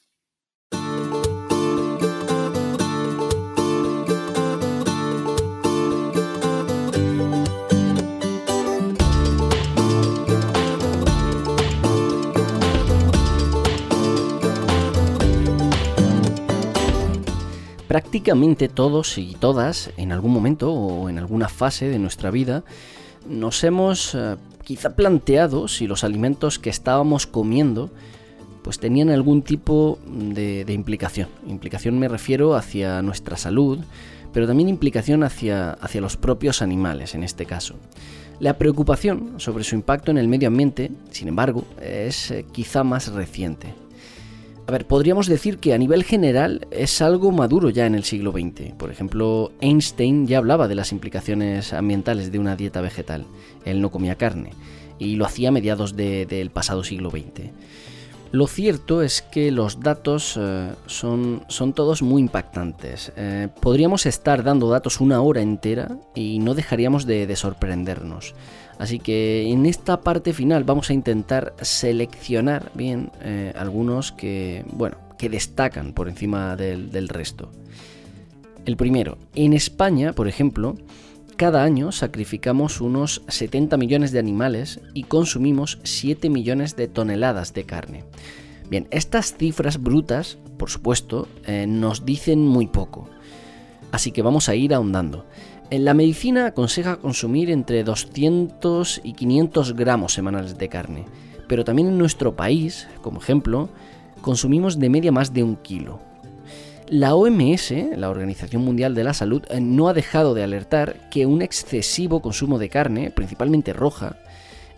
Prácticamente 17.92 18.70
todos 18.70 19.18
y 19.18 19.36
todas, 19.38 19.92
en 19.98 20.14
algún 20.14 20.32
momento 20.32 20.72
o 20.72 21.10
en 21.10 21.20
alguna 21.20 21.50
fase 21.50 21.90
de 21.90 22.00
nuestra 22.00 22.32
vida, 22.32 22.64
nos 23.28 23.66
hemos 23.66 24.16
eh, 24.16 24.38
quizá 24.64 24.96
planteado 24.96 25.68
si 25.68 25.88
los 25.88 26.06
alimentos 26.06 26.58
que 26.58 26.70
estábamos 26.70 27.28
comiendo 27.28 27.90
pues 28.64 28.80
tenían 28.80 29.10
algún 29.10 29.42
tipo 29.42 30.00
de, 30.08 30.64
implicación. 30.70 31.28
Implicación 31.46 32.00
me 32.00 32.08
refiero 32.08 32.56
hacia 32.56 33.02
nuestra 33.02 33.36
salud, 33.36 33.80
pero 34.32 34.48
también 34.48 34.70
implicación 34.70 35.22
hacia, 35.24 35.72
hacia 35.72 36.00
los 36.00 36.16
propios 36.16 36.62
animales 36.62 37.14
en 37.14 37.26
este 37.26 37.46
caso. 37.46 37.76
La 38.40 38.58
preocupación 38.58 39.34
sobre 39.36 39.66
su 39.66 39.76
impacto 39.76 40.12
en 40.12 40.18
el 40.18 40.30
medio 40.30 40.48
ambiente, 40.48 40.92
sin 41.10 41.28
embargo, 41.28 41.66
es 41.82 42.32
eh, 42.32 42.46
quizá 42.54 42.86
más 42.86 43.12
reciente. 43.12 43.74
Podríamos 44.88 45.28
decir 45.28 45.58
que 45.58 45.74
a 45.74 45.78
nivel 45.78 46.04
general 46.04 46.68
es 46.72 47.02
algo 47.02 47.32
maduro 47.32 47.70
ya 47.70 47.86
en 47.86 47.96
el 47.96 48.04
siglo 48.04 48.32
XX. 48.32 48.74
Por 48.78 48.90
ejemplo, 48.90 49.52
Einstein 49.60 50.28
ya 50.28 50.38
hablaba 50.38 50.68
de 50.68 50.76
las 50.76 50.92
implicaciones 50.92 51.74
ambientales 51.74 52.32
de 52.32 52.40
una 52.40 52.56
dieta 52.56 52.80
vegetal. 52.80 53.26
Él 53.66 53.82
no 53.82 53.92
comía 53.92 54.16
carne 54.16 54.52
y 54.98 55.16
lo 55.16 55.26
hacía 55.26 55.50
a 55.50 55.52
mediados 55.52 55.96
del 55.96 56.52
pasado 56.52 56.84
siglo 56.84 57.10
XX. 57.10 57.50
Lo 58.32 58.48
cierto 58.48 59.02
es 59.02 59.22
que 59.22 59.52
los 59.52 59.82
datos 59.82 60.38
eh, 60.40 60.70
son, 60.86 61.44
son, 61.50 61.74
todos 61.74 62.02
muy 62.02 62.22
impactantes. 62.22 63.12
Eh, 63.18 63.50
podríamos 63.60 64.06
estar 64.06 64.42
dando 64.42 64.70
datos 64.70 65.02
una 65.02 65.22
hora 65.22 65.42
entera 65.42 65.98
y 66.16 66.40
no 66.40 66.54
dejaríamos 66.54 67.06
de 67.06 67.36
sorprendernos. 67.36 68.36
Así 68.80 69.00
que 69.00 69.52
en 69.52 69.66
esta 69.66 70.02
parte 70.02 70.34
final 70.34 70.64
vamos 70.64 70.90
a 70.90 70.94
intentar 70.94 71.54
seleccionar 71.62 72.72
bien 72.74 73.12
eh, 73.22 73.54
algunos 73.56 74.12
que, 74.12 74.66
bueno, 74.72 74.98
que 75.18 75.30
destacan 75.30 75.94
por 75.94 76.10
encima 76.10 76.56
del, 76.56 77.08
resto. 77.08 77.52
El 78.66 78.76
primero, 78.76 79.20
en 79.36 79.54
España, 79.54 80.14
por 80.14 80.28
ejemplo, 80.28 80.76
cada 81.36 81.64
año 81.64 81.92
sacrificamos 81.92 82.82
unos 82.82 83.22
70 83.28 83.78
millones 83.78 84.12
de 84.12 84.20
animales 84.20 84.80
y 84.96 85.04
consumimos 85.04 85.80
7 85.84 86.30
millones 86.30 86.76
de 86.76 86.88
toneladas 86.88 87.54
de 87.54 87.66
carne. 87.66 88.04
Bien, 88.68 88.88
estas 88.90 89.36
cifras 89.38 89.80
brutas, 89.80 90.40
por 90.58 90.70
supuesto, 90.70 91.28
eh, 91.46 91.66
nos 91.68 92.04
dicen 92.04 92.40
muy 92.48 92.66
poco. 92.66 93.08
Así 93.92 94.12
que 94.12 94.22
vamos 94.22 94.50
a 94.50 94.56
ir 94.56 94.74
ahondando. 94.74 95.26
En 95.70 95.86
la 95.86 95.94
medicina 95.94 96.48
aconseja 96.48 96.98
consumir 96.98 97.50
entre 97.50 97.84
200 97.84 99.02
y 99.04 99.14
500 99.14 99.74
gramos 99.74 100.14
semanales 100.14 100.58
de 100.58 100.70
carne, 100.70 101.06
pero 101.48 101.64
también 101.64 101.88
en 101.88 101.98
nuestro 101.98 102.36
país, 102.36 102.88
como 103.02 103.22
ejemplo, 103.22 103.70
consumimos 104.22 104.80
de 104.80 104.90
media 104.90 105.12
más 105.12 105.34
de 105.34 105.44
un 105.44 105.56
kilo. 105.56 106.00
La 106.88 107.16
OMS, 107.16 107.74
la 107.96 108.10
Organización 108.10 108.66
Mundial 108.66 108.96
de 108.96 109.06
la 109.06 109.14
Salud, 109.14 109.44
eh, 109.50 109.62
no 109.62 109.88
ha 109.88 109.94
dejado 109.94 110.34
de 110.34 110.44
alertar 110.44 111.10
que 111.10 111.26
un 111.26 111.42
excesivo 111.42 112.22
consumo 112.22 112.60
de 112.60 112.68
carne, 112.68 113.12
principalmente 113.12 113.72
roja, 113.72 114.18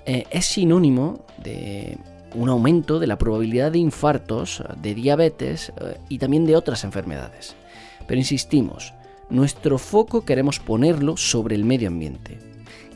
eh, 0.06 0.26
es 0.30 0.46
sinónimo 0.46 1.26
de 1.44 1.98
un 2.36 2.50
aumento 2.50 3.00
de 3.00 3.08
la 3.08 3.18
probabilidad 3.18 3.72
de 3.72 3.80
infartos, 3.80 4.64
de 4.80 4.94
diabetes 4.94 5.74
eh, 5.82 5.98
y 6.08 6.20
también 6.20 6.46
de 6.46 6.56
otras 6.56 6.84
enfermedades. 6.84 7.56
Pero 8.06 8.20
insistimos, 8.20 8.94
nuestro 9.30 9.78
foco 9.78 10.26
queremos 10.26 10.60
ponerlo 10.60 11.18
sobre 11.18 11.56
el 11.56 11.66
medio 11.66 11.88
ambiente. 11.88 12.40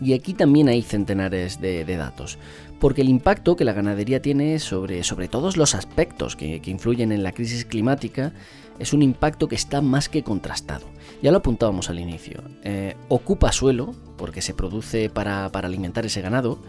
Y 0.02 0.14
aquí 0.14 0.34
también 0.34 0.70
hay 0.70 0.84
centenares 0.84 1.60
de, 1.60 1.84
datos, 1.98 2.38
porque 2.80 3.02
el 3.02 3.10
impacto 3.10 3.56
que 3.56 3.66
la 3.66 3.74
ganadería 3.74 4.22
tiene 4.22 4.60
sobre, 4.60 5.04
sobre 5.04 5.28
todos 5.28 5.58
los 5.58 5.74
aspectos 5.74 6.36
que, 6.36 6.62
influyen 6.66 7.12
en 7.12 7.24
la 7.24 7.32
crisis 7.32 7.66
climática 7.66 8.34
es 8.78 8.94
un 8.94 9.02
impacto 9.02 9.48
que 9.48 9.56
está 9.56 9.82
más 9.82 10.08
que 10.08 10.24
contrastado. 10.24 10.86
Ya 11.24 11.32
lo 11.32 11.38
apuntábamos 11.38 11.90
al 11.90 11.98
inicio. 11.98 12.44
Eh, 12.64 12.96
ocupa 13.10 13.52
suelo, 13.52 13.96
porque 14.18 14.44
se 14.44 14.54
produce 14.54 15.10
para, 15.10 15.52
para 15.52 15.68
alimentar 15.68 16.06
ese 16.06 16.22
ganado, 16.22 16.60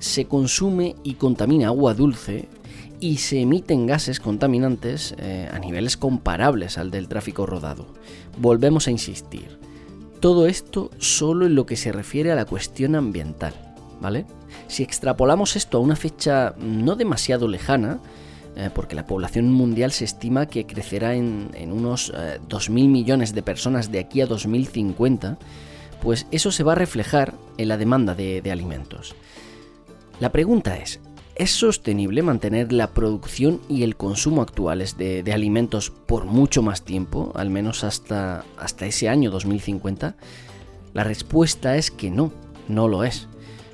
se 0.00 0.24
consume 0.24 0.96
y 1.04 1.14
contamina 1.14 1.68
agua 1.68 1.94
dulce 1.94 2.48
y 3.00 3.18
se 3.18 3.40
emiten 3.40 3.86
gases 3.86 4.18
contaminantes 4.18 5.14
eh, 5.18 5.48
a 5.52 5.58
niveles 5.58 5.96
comparables 5.96 6.78
al 6.78 6.90
del 6.90 7.06
tráfico 7.06 7.46
rodado. 7.46 7.86
Volvemos 8.38 8.88
a 8.88 8.90
insistir. 8.90 9.58
Todo 10.20 10.46
esto 10.46 10.90
solo 10.98 11.46
en 11.46 11.54
lo 11.54 11.66
que 11.66 11.76
se 11.76 11.92
refiere 11.92 12.32
a 12.32 12.34
la 12.34 12.46
cuestión 12.46 12.94
ambiental, 12.94 13.54
¿vale? 14.00 14.24
Si 14.68 14.82
extrapolamos 14.82 15.56
esto 15.56 15.78
a 15.78 15.80
una 15.80 15.96
fecha 15.96 16.54
no 16.58 16.96
demasiado 16.96 17.46
lejana, 17.48 18.00
eh, 18.56 18.70
porque 18.72 18.94
la 18.94 19.06
población 19.06 19.50
mundial 19.50 19.90
se 19.90 20.04
estima 20.04 20.46
que 20.46 20.64
crecerá 20.64 21.14
en, 21.14 21.50
unos 21.72 22.12
2.000 22.12 22.70
millones 22.88 23.34
de 23.34 23.42
personas 23.42 23.90
de 23.90 23.98
aquí 23.98 24.20
a 24.20 24.26
2050, 24.26 25.38
pues 26.00 26.26
eso 26.30 26.52
se 26.52 26.62
va 26.62 26.72
a 26.72 26.76
reflejar 26.76 27.34
en 27.58 27.68
la 27.68 27.76
demanda 27.76 28.14
de, 28.14 28.50
alimentos. 28.52 29.16
La 30.20 30.30
pregunta 30.30 30.76
es, 30.76 31.00
¿es 31.34 31.50
sostenible 31.50 32.22
mantener 32.22 32.72
la 32.72 32.90
producción 32.90 33.60
y 33.68 33.82
el 33.82 33.96
consumo 33.96 34.42
actuales 34.42 34.96
de, 34.96 35.24
alimentos 35.32 35.90
por 35.90 36.24
mucho 36.24 36.62
más 36.62 36.82
tiempo, 36.82 37.32
al 37.34 37.50
menos 37.50 37.84
hasta, 37.84 38.44
hasta 38.56 38.86
ese 38.86 39.08
año 39.08 39.30
2050? 39.30 40.16
La 40.92 41.04
respuesta 41.04 41.76
es 41.76 41.90
que 41.90 42.10
no, 42.10 42.32
no 42.68 42.88
lo 42.88 43.04
es. 43.04 43.28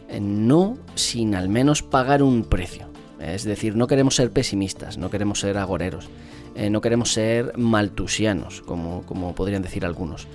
Eh, 0.08 0.20
no 0.20 0.78
sin 0.94 1.34
al 1.34 1.48
menos 1.48 1.82
pagar 1.82 2.22
un 2.22 2.44
precio. 2.44 2.88
Es 3.20 3.44
decir, 3.44 3.76
no 3.76 3.86
queremos 3.86 4.16
ser 4.16 4.30
pesimistas, 4.32 4.96
no 4.96 5.10
queremos 5.10 5.40
ser 5.40 5.58
agoreros, 5.58 6.08
eh, 6.54 6.70
no 6.70 6.80
queremos 6.80 7.12
ser 7.12 7.52
maltusianos, 7.56 8.62
como, 8.62 9.02
como 9.02 9.34
podrían 9.34 9.62
decir 9.62 9.84
algunos. 9.84 10.26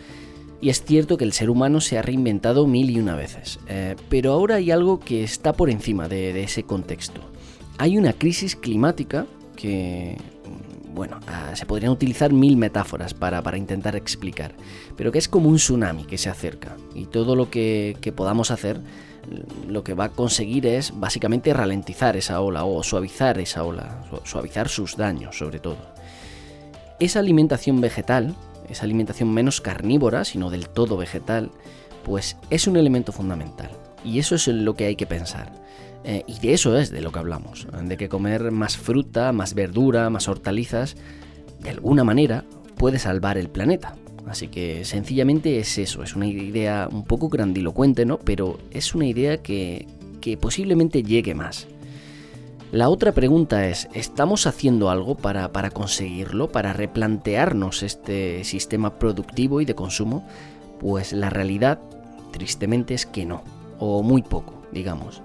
Y 0.65 0.69
es 0.69 0.83
cierto 0.83 1.15
que 1.17 1.25
el 1.25 1.31
ser 1.31 1.51
humano 1.51 1.79
se 1.79 1.99
ha 1.99 2.01
reinventado 2.01 2.65
mil 2.65 2.89
y 2.89 2.99
una 2.99 3.15
veces, 3.15 3.59
eh, 3.67 3.95
pero 4.09 4.31
ahora 4.31 4.55
hay 4.55 4.71
algo 4.71 4.99
que 4.99 5.23
está 5.23 5.53
por 5.53 5.69
encima 5.69 6.07
de, 6.07 6.41
ese 6.41 6.63
contexto. 6.63 7.21
Hay 7.77 7.99
una 7.99 8.13
crisis 8.13 8.55
climática 8.55 9.27
que, 9.55 10.17
bueno, 10.91 11.19
ah, 11.27 11.51
se 11.53 11.67
podrían 11.67 11.91
utilizar 11.91 12.33
mil 12.33 12.57
metáforas 12.57 13.13
para, 13.13 13.55
intentar 13.55 13.95
explicar, 13.95 14.55
pero 14.97 15.11
que 15.11 15.19
es 15.19 15.27
como 15.27 15.49
un 15.49 15.57
tsunami 15.57 16.05
que 16.05 16.17
se 16.17 16.31
acerca 16.31 16.75
y 16.95 17.05
todo 17.05 17.35
lo 17.35 17.51
que, 17.51 17.95
que 18.01 18.11
podamos 18.11 18.49
hacer 18.49 18.81
lo 19.67 19.83
que 19.83 19.93
va 19.93 20.05
a 20.05 20.09
conseguir 20.09 20.65
es 20.65 20.99
básicamente 20.99 21.53
ralentizar 21.53 22.17
esa 22.17 22.41
ola 22.41 22.65
o 22.65 22.81
suavizar 22.81 23.37
esa 23.37 23.63
ola, 23.63 24.03
suavizar 24.23 24.67
sus 24.67 24.97
daños 24.97 25.37
sobre 25.37 25.59
todo. 25.59 25.93
Esa 26.99 27.19
alimentación 27.19 27.81
vegetal 27.81 28.35
esa 28.69 28.85
alimentación 28.85 29.33
menos 29.33 29.61
carnívora, 29.61 30.25
sino 30.25 30.49
del 30.49 30.69
todo 30.69 30.97
vegetal, 30.97 31.51
pues 32.03 32.37
es 32.49 32.67
un 32.67 32.77
elemento 32.77 33.11
fundamental. 33.11 33.71
Y 34.03 34.19
eso 34.19 34.35
es 34.35 34.47
lo 34.47 34.75
que 34.75 34.85
hay 34.85 34.95
que 34.95 35.07
pensar. 35.07 35.51
Eh, 36.03 36.23
y 36.27 36.39
de 36.39 36.53
eso 36.53 36.77
es 36.77 36.91
de 36.91 37.01
lo 37.01 37.11
que 37.11 37.19
hablamos, 37.19 37.67
de 37.83 37.97
que 37.97 38.09
comer 38.09 38.51
más 38.51 38.77
fruta, 38.77 39.31
más 39.31 39.55
verdura, 39.55 40.11
más 40.11 40.27
hortalizas, 40.27 40.95
de 41.59 41.71
alguna 41.71 42.03
manera 42.03 42.45
puede 42.77 42.99
salvar 42.99 43.37
el 43.39 43.49
planeta. 43.49 43.95
Así 44.27 44.47
que 44.47 44.85
sencillamente 44.85 45.59
es 45.59 45.77
eso, 45.77 46.03
es 46.03 46.15
una 46.15 46.27
idea 46.27 46.87
un 46.91 47.05
poco 47.05 47.29
grandilocuente, 47.29 48.05
¿no? 48.05 48.19
Pero 48.19 48.59
es 48.71 48.93
una 48.93 49.05
idea 49.07 49.41
que, 49.41 49.87
que 50.21 50.37
posiblemente 50.37 51.03
llegue 51.03 51.33
más. 51.33 51.67
La 52.75 52.89
otra 52.89 53.13
pregunta 53.13 53.67
es, 53.69 53.87
¿estamos 53.93 54.47
haciendo 54.47 54.89
algo 54.89 55.15
para, 55.15 55.69
conseguirlo, 55.69 56.51
para 56.51 56.73
replantearnos 56.73 57.83
este 57.83 58.43
sistema 58.43 58.99
productivo 58.99 59.61
y 59.61 59.65
de 59.65 59.75
consumo? 59.75 60.27
Pues 60.81 61.13
la 61.13 61.29
realidad, 61.29 61.79
tristemente, 62.33 62.93
es 62.93 63.05
que 63.05 63.25
no, 63.25 63.43
o 63.79 64.03
muy 64.03 64.23
poco, 64.23 64.61
digamos. 64.73 65.21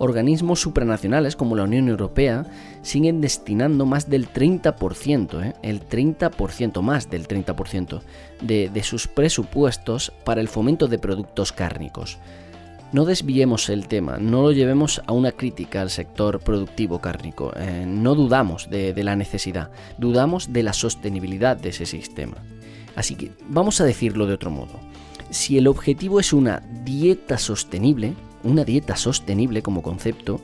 Organismos 0.00 0.58
supranacionales 0.58 1.36
como 1.36 1.54
la 1.54 1.62
Unión 1.62 1.86
Europea 1.88 2.46
siguen 2.82 3.20
destinando 3.20 3.86
más 3.86 4.10
del 4.10 4.28
30%, 4.28 5.40
¿eh? 5.40 5.54
el 5.62 5.88
30%, 5.88 6.82
más 6.82 7.08
del 7.08 7.28
30% 7.28 8.00
de, 8.40 8.70
de 8.70 8.82
sus 8.82 9.06
presupuestos 9.06 10.12
para 10.24 10.40
el 10.40 10.48
fomento 10.48 10.88
de 10.88 10.98
productos 10.98 11.52
cárnicos. 11.52 12.18
No 12.92 13.06
desviemos 13.06 13.70
el 13.70 13.88
tema, 13.88 14.18
no 14.18 14.42
lo 14.42 14.52
llevemos 14.52 15.00
a 15.06 15.12
una 15.12 15.32
crítica 15.32 15.80
al 15.80 15.88
sector 15.88 16.40
productivo 16.40 17.00
cárnico. 17.00 17.50
Eh, 17.56 17.86
no 17.86 18.14
dudamos 18.14 18.68
de, 18.68 18.94
la 19.02 19.16
necesidad, 19.16 19.70
dudamos 19.96 20.52
de 20.52 20.62
la 20.62 20.74
sostenibilidad 20.74 21.56
de 21.56 21.70
ese 21.70 21.86
sistema. 21.86 22.36
Así 22.94 23.14
que 23.14 23.30
vamos 23.48 23.80
a 23.80 23.84
decirlo 23.84 24.26
de 24.26 24.34
otro 24.34 24.50
modo. 24.50 24.78
Si 25.30 25.56
el 25.56 25.68
objetivo 25.68 26.20
es 26.20 26.34
una 26.34 26.60
dieta 26.84 27.38
sostenible, 27.38 28.12
una 28.42 28.62
dieta 28.62 28.94
sostenible 28.96 29.62
como 29.62 29.80
concepto, 29.80 30.42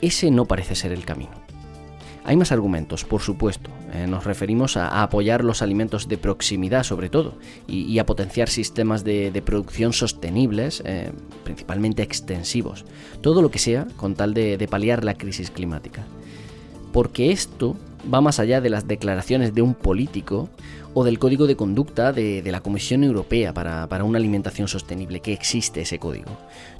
ese 0.00 0.32
no 0.32 0.46
parece 0.46 0.74
ser 0.74 0.90
el 0.90 1.04
camino. 1.04 1.49
Hay 2.24 2.36
más 2.36 2.52
argumentos, 2.52 3.04
por 3.04 3.22
supuesto. 3.22 3.70
Eh, 3.92 4.06
nos 4.06 4.24
referimos 4.24 4.76
a, 4.76 5.02
apoyar 5.02 5.42
los 5.42 5.62
alimentos 5.62 6.08
de 6.08 6.18
proximidad 6.18 6.82
sobre 6.82 7.08
todo 7.08 7.34
y, 7.66 7.98
a 7.98 8.06
potenciar 8.06 8.48
sistemas 8.48 9.04
de, 9.04 9.42
producción 9.44 9.92
sostenibles, 9.92 10.82
eh, 10.84 11.12
principalmente 11.44 12.02
extensivos. 12.02 12.84
Todo 13.20 13.42
lo 13.42 13.50
que 13.50 13.58
sea 13.58 13.86
con 13.96 14.14
tal 14.14 14.34
de, 14.34 14.58
de 14.58 14.68
paliar 14.68 15.04
la 15.04 15.14
crisis 15.14 15.50
climática. 15.50 16.04
Porque 16.92 17.30
esto 17.32 17.76
va 18.12 18.20
más 18.20 18.38
allá 18.38 18.60
de 18.60 18.70
las 18.70 18.86
declaraciones 18.86 19.54
de 19.54 19.62
un 19.62 19.74
político 19.74 20.48
o 20.94 21.04
del 21.04 21.18
código 21.18 21.46
de 21.46 21.56
conducta 21.56 22.12
de, 22.12 22.42
la 22.50 22.60
Comisión 22.60 23.04
Europea 23.04 23.54
para, 23.54 24.04
una 24.04 24.18
alimentación 24.18 24.68
sostenible, 24.68 25.20
que 25.20 25.32
existe 25.32 25.82
ese 25.82 25.98
código. 25.98 26.30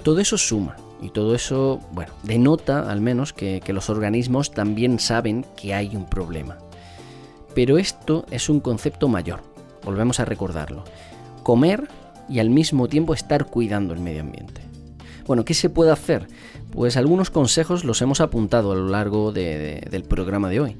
Todo 0.03 0.19
eso 0.19 0.37
suma 0.37 0.75
y 1.01 1.09
todo 1.09 1.33
eso, 1.33 1.79
bueno, 1.93 2.13
denota 2.23 2.91
al 2.91 3.01
menos 3.01 3.33
que, 3.33 3.61
que 3.63 3.73
los 3.73 3.89
organismos 3.89 4.51
también 4.51 4.99
saben 4.99 5.45
que 5.55 5.73
hay 5.73 5.95
un 5.95 6.05
problema. 6.05 6.57
Pero 7.55 7.77
esto 7.77 8.25
es 8.31 8.49
un 8.49 8.59
concepto 8.59 9.07
mayor, 9.07 9.41
volvemos 9.83 10.19
a 10.19 10.25
recordarlo. 10.25 10.83
Comer 11.43 11.87
y 12.29 12.39
al 12.39 12.49
mismo 12.49 12.87
tiempo 12.87 13.13
estar 13.13 13.45
cuidando 13.45 13.93
el 13.93 13.99
medio 13.99 14.21
ambiente. 14.21 14.61
Bueno, 15.25 15.45
¿qué 15.45 15.53
se 15.53 15.69
puede 15.69 15.91
hacer? 15.91 16.27
Pues 16.71 16.97
algunos 16.97 17.29
consejos 17.29 17.83
los 17.83 18.01
hemos 18.01 18.21
apuntado 18.21 18.71
a 18.71 18.75
lo 18.75 18.87
largo 18.87 19.31
del 19.31 20.03
programa 20.07 20.49
de 20.49 20.59
hoy 20.59 20.77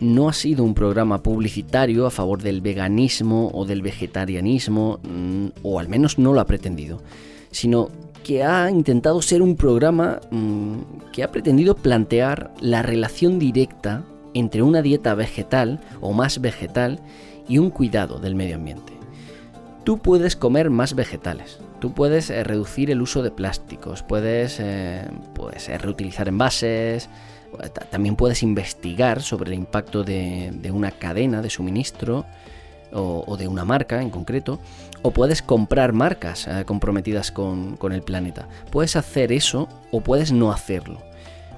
no 0.00 0.28
ha 0.28 0.32
sido 0.32 0.64
un 0.64 0.74
programa 0.74 1.22
publicitario 1.22 2.06
a 2.06 2.10
favor 2.10 2.42
del 2.42 2.60
veganismo 2.60 3.50
o 3.52 3.64
del 3.64 3.82
vegetarianismo, 3.82 5.00
mm, 5.02 5.46
o 5.62 5.78
al 5.78 5.88
menos 5.88 6.18
no 6.18 6.32
lo 6.32 6.40
ha 6.40 6.46
pretendido, 6.46 7.02
sino 7.50 7.90
que 8.22 8.44
ha 8.44 8.70
intentado 8.70 9.22
ser 9.22 9.42
un 9.42 9.56
programa 9.56 10.20
mm, 10.30 11.10
que 11.12 11.22
ha 11.22 11.30
pretendido 11.30 11.74
plantear 11.74 12.52
la 12.60 12.82
relación 12.82 13.38
directa 13.38 14.04
entre 14.34 14.62
una 14.62 14.82
dieta 14.82 15.14
vegetal 15.14 15.80
o 16.00 16.12
más 16.12 16.40
vegetal 16.40 17.00
y 17.48 17.58
un 17.58 17.70
cuidado 17.70 18.18
del 18.18 18.34
medio 18.34 18.56
ambiente. 18.56 18.92
Tú 19.84 19.98
puedes 19.98 20.36
comer 20.36 20.68
más 20.68 20.94
vegetales, 20.94 21.58
tú 21.80 21.92
puedes 21.92 22.28
eh, 22.30 22.44
reducir 22.44 22.90
el 22.90 23.00
uso 23.00 23.22
de 23.22 23.30
plásticos, 23.30 24.02
puedes, 24.02 24.60
eh, 24.60 25.06
eh, 25.06 25.78
reutilizar 25.78 26.28
envases, 26.28 27.08
también 27.90 28.16
puedes 28.16 28.42
investigar 28.42 29.22
sobre 29.22 29.50
el 29.50 29.58
impacto 29.58 30.04
de, 30.04 30.70
una 30.72 30.90
cadena 30.90 31.42
de 31.42 31.50
suministro 31.50 32.26
o, 32.92 33.36
de 33.36 33.48
una 33.48 33.64
marca 33.64 34.00
en 34.00 34.10
concreto, 34.10 34.60
o 35.02 35.10
puedes 35.10 35.42
comprar 35.42 35.92
marcas 35.92 36.46
eh, 36.46 36.64
comprometidas 36.64 37.30
con, 37.30 37.78
el 37.90 38.02
planeta. 38.02 38.48
Puedes 38.70 38.96
hacer 38.96 39.32
eso 39.32 39.68
o 39.90 40.00
puedes 40.00 40.32
no 40.32 40.52
hacerlo. 40.52 41.02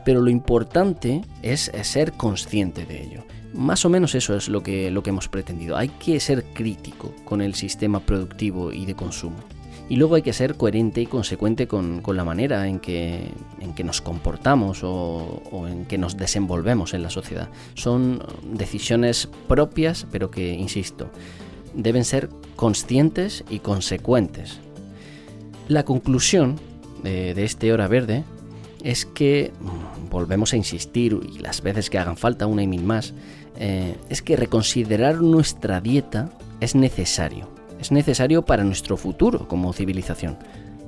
Pero 0.04 0.22
lo 0.22 0.30
importante 0.30 1.22
es, 1.42 1.70
ser 1.82 2.12
consciente 2.12 2.86
de 2.86 3.02
ello. 3.02 3.24
Más 3.52 3.84
o 3.84 3.88
menos 3.88 4.14
eso 4.14 4.36
es 4.36 4.48
lo 4.48 4.62
que, 4.62 4.90
lo 4.90 5.02
que 5.02 5.10
hemos 5.10 5.28
pretendido. 5.28 5.76
Hay 5.76 5.88
que 5.88 6.18
ser 6.20 6.44
crítico 6.44 7.14
con 7.24 7.42
el 7.42 7.54
sistema 7.54 8.00
productivo 8.00 8.72
y 8.72 8.86
de 8.86 8.94
consumo. 8.94 9.36
Y 9.90 9.96
luego 9.96 10.14
hay 10.14 10.22
que 10.22 10.32
ser 10.32 10.54
coherente 10.54 11.00
y 11.00 11.06
consecuente 11.06 11.66
con, 11.66 12.00
la 12.06 12.24
manera 12.24 12.68
en 12.68 12.78
que, 12.78 13.28
en 13.58 13.74
que 13.74 13.82
nos 13.82 14.00
comportamos 14.00 14.82
o, 14.84 15.66
en 15.68 15.84
que 15.84 15.98
nos 15.98 16.16
desenvolvemos 16.16 16.94
en 16.94 17.02
la 17.02 17.10
sociedad. 17.10 17.48
Son 17.74 18.22
decisiones 18.44 19.28
propias, 19.48 20.06
pero 20.12 20.30
que, 20.30 20.52
insisto, 20.52 21.10
deben 21.74 22.04
ser 22.04 22.28
conscientes 22.54 23.42
y 23.50 23.58
consecuentes. 23.58 24.60
La 25.66 25.84
conclusión 25.84 26.60
de, 27.02 27.32
este 27.42 27.72
hora 27.72 27.88
verde 27.88 28.22
es 28.84 29.06
que, 29.06 29.52
mm, 29.58 30.08
volvemos 30.08 30.52
a 30.52 30.56
insistir 30.56 31.18
y 31.34 31.40
las 31.40 31.62
veces 31.62 31.90
que 31.90 31.98
hagan 31.98 32.16
falta, 32.16 32.46
una 32.46 32.62
y 32.62 32.68
mil 32.68 32.84
más, 32.84 33.12
eh, 33.58 33.96
es 34.08 34.22
que 34.22 34.36
reconsiderar 34.36 35.20
nuestra 35.20 35.80
dieta 35.80 36.30
es 36.60 36.76
necesario 36.76 37.59
es 37.80 37.90
necesario 37.90 38.44
para 38.44 38.64
nuestro 38.64 38.96
futuro 38.96 39.48
como 39.48 39.72
civilización, 39.72 40.36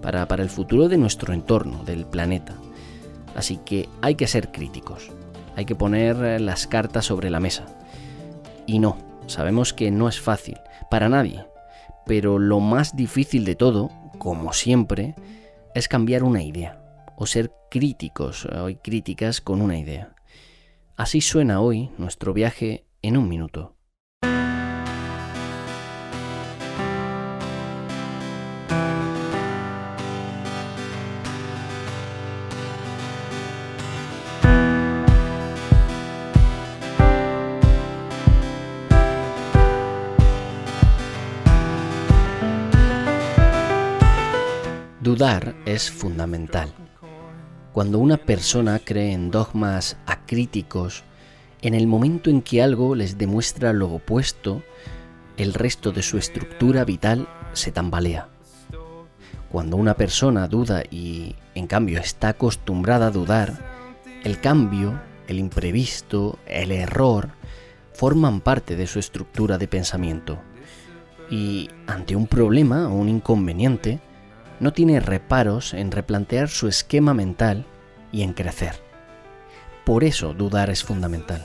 para, 0.03 0.29
para 0.29 0.43
el 0.43 0.51
futuro 0.51 0.89
de 0.89 0.99
nuestro 0.99 1.33
entorno, 1.33 1.85
del 1.85 2.05
planeta. 2.07 2.55
Así 3.35 3.59
que 3.65 3.89
hay 4.03 4.15
que 4.15 4.27
ser 4.27 4.53
críticos, 4.53 5.11
hay 5.57 5.65
que 5.65 5.75
poner 5.75 6.17
eh, 6.23 6.39
las 6.39 6.67
cartas 6.67 7.07
sobre 7.07 7.31
la 7.31 7.41
mesa. 7.41 7.65
Y 8.67 8.79
no, 8.79 8.97
sabemos 9.27 9.73
que 9.73 9.91
no 9.91 10.09
es 10.09 10.21
fácil, 10.21 10.59
para 10.91 11.09
nadie, 11.09 11.47
pero 12.05 12.39
lo 12.39 12.61
más 12.61 12.95
difícil 12.95 13.45
de 13.45 13.57
todo, 13.57 13.91
como 14.19 14.53
siempre, 14.53 15.15
es 15.75 15.89
cambiar 15.89 16.23
una 16.23 16.43
idea, 16.43 17.05
o 17.17 17.27
ser 17.27 17.53
críticos 17.71 18.45
o 18.45 18.69
críticas 18.83 19.41
con 19.41 19.63
una 19.63 19.79
idea. 19.79 20.15
Así 20.97 21.23
suena 21.23 21.61
hoy 21.61 21.91
nuestro 21.97 22.35
viaje 22.35 22.85
en 23.01 23.17
un 23.17 23.29
minuto. 23.29 23.77
Dudar 45.13 45.55
es 45.67 45.91
fundamental. 45.91 46.73
Cuando 47.75 47.99
una 47.99 48.17
persona 48.17 48.79
cree 48.79 49.13
en 49.13 49.31
dogmas 49.31 49.99
acríticos, 50.07 51.05
en 51.61 51.75
el 51.75 51.87
momento 51.87 52.31
en 52.31 52.41
que 52.41 52.63
algo 52.63 52.95
les 52.95 53.19
demuestra 53.19 53.75
lo 53.75 53.93
opuesto, 53.93 54.63
el 55.37 55.53
resto 55.53 55.93
de 55.93 56.01
su 56.01 56.17
estructura 56.17 56.87
vital 56.87 57.29
se 57.53 57.73
tambalea. 57.73 58.29
Cuando 59.51 59.77
una 59.77 59.99
persona 59.99 60.49
duda 60.49 60.83
y 60.91 61.37
en 61.55 61.67
cambio 61.67 61.99
está 61.99 62.29
acostumbrada 62.29 63.09
a 63.09 63.11
dudar, 63.11 63.59
el 64.25 64.41
cambio, 64.41 64.99
el 65.29 65.39
imprevisto, 65.39 66.39
el 66.47 66.73
error, 66.73 67.29
forman 67.93 68.41
parte 68.41 68.77
de 68.77 68.87
su 68.87 68.99
estructura 68.99 69.59
de 69.59 69.69
pensamiento. 69.69 70.39
Y 71.31 71.69
ante 71.87 72.17
un 72.17 72.27
problema 72.27 72.89
o 72.89 72.95
un 72.95 73.11
inconveniente, 73.11 74.01
no 74.63 74.73
tiene 74.73 75.01
reparos 75.01 75.75
en 75.75 75.91
replantear 75.91 76.49
su 76.49 76.69
esquema 76.69 77.15
mental 77.15 77.67
y 78.13 78.23
en 78.23 78.33
crecer. 78.33 78.77
Por 79.85 80.05
eso 80.05 80.35
dudar 80.35 80.71
es 80.71 80.85
fundamental. 80.85 81.45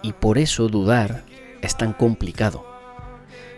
Y 0.00 0.12
por 0.12 0.38
eso 0.38 0.68
dudar 0.68 1.24
es 1.60 1.76
tan 1.76 1.92
complicado. 1.92 2.64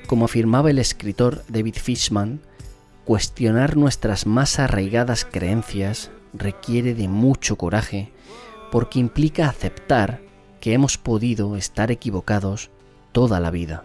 Como 0.06 0.24
afirmaba 0.24 0.70
el 0.70 0.78
escritor 0.78 1.44
David 1.48 1.74
Fishman, 1.74 2.40
cuestionar 3.04 3.76
nuestras 3.76 4.24
más 4.26 4.58
arraigadas 4.58 5.26
creencias 5.26 6.10
requiere 6.32 6.94
de 6.94 7.08
mucho 7.08 7.56
coraje 7.56 8.10
porque 8.70 8.98
implica 8.98 9.50
aceptar 9.50 10.22
que 10.60 10.72
hemos 10.72 10.96
podido 10.96 11.56
estar 11.56 11.90
equivocados 11.90 12.70
toda 13.12 13.38
la 13.38 13.50
vida. 13.50 13.84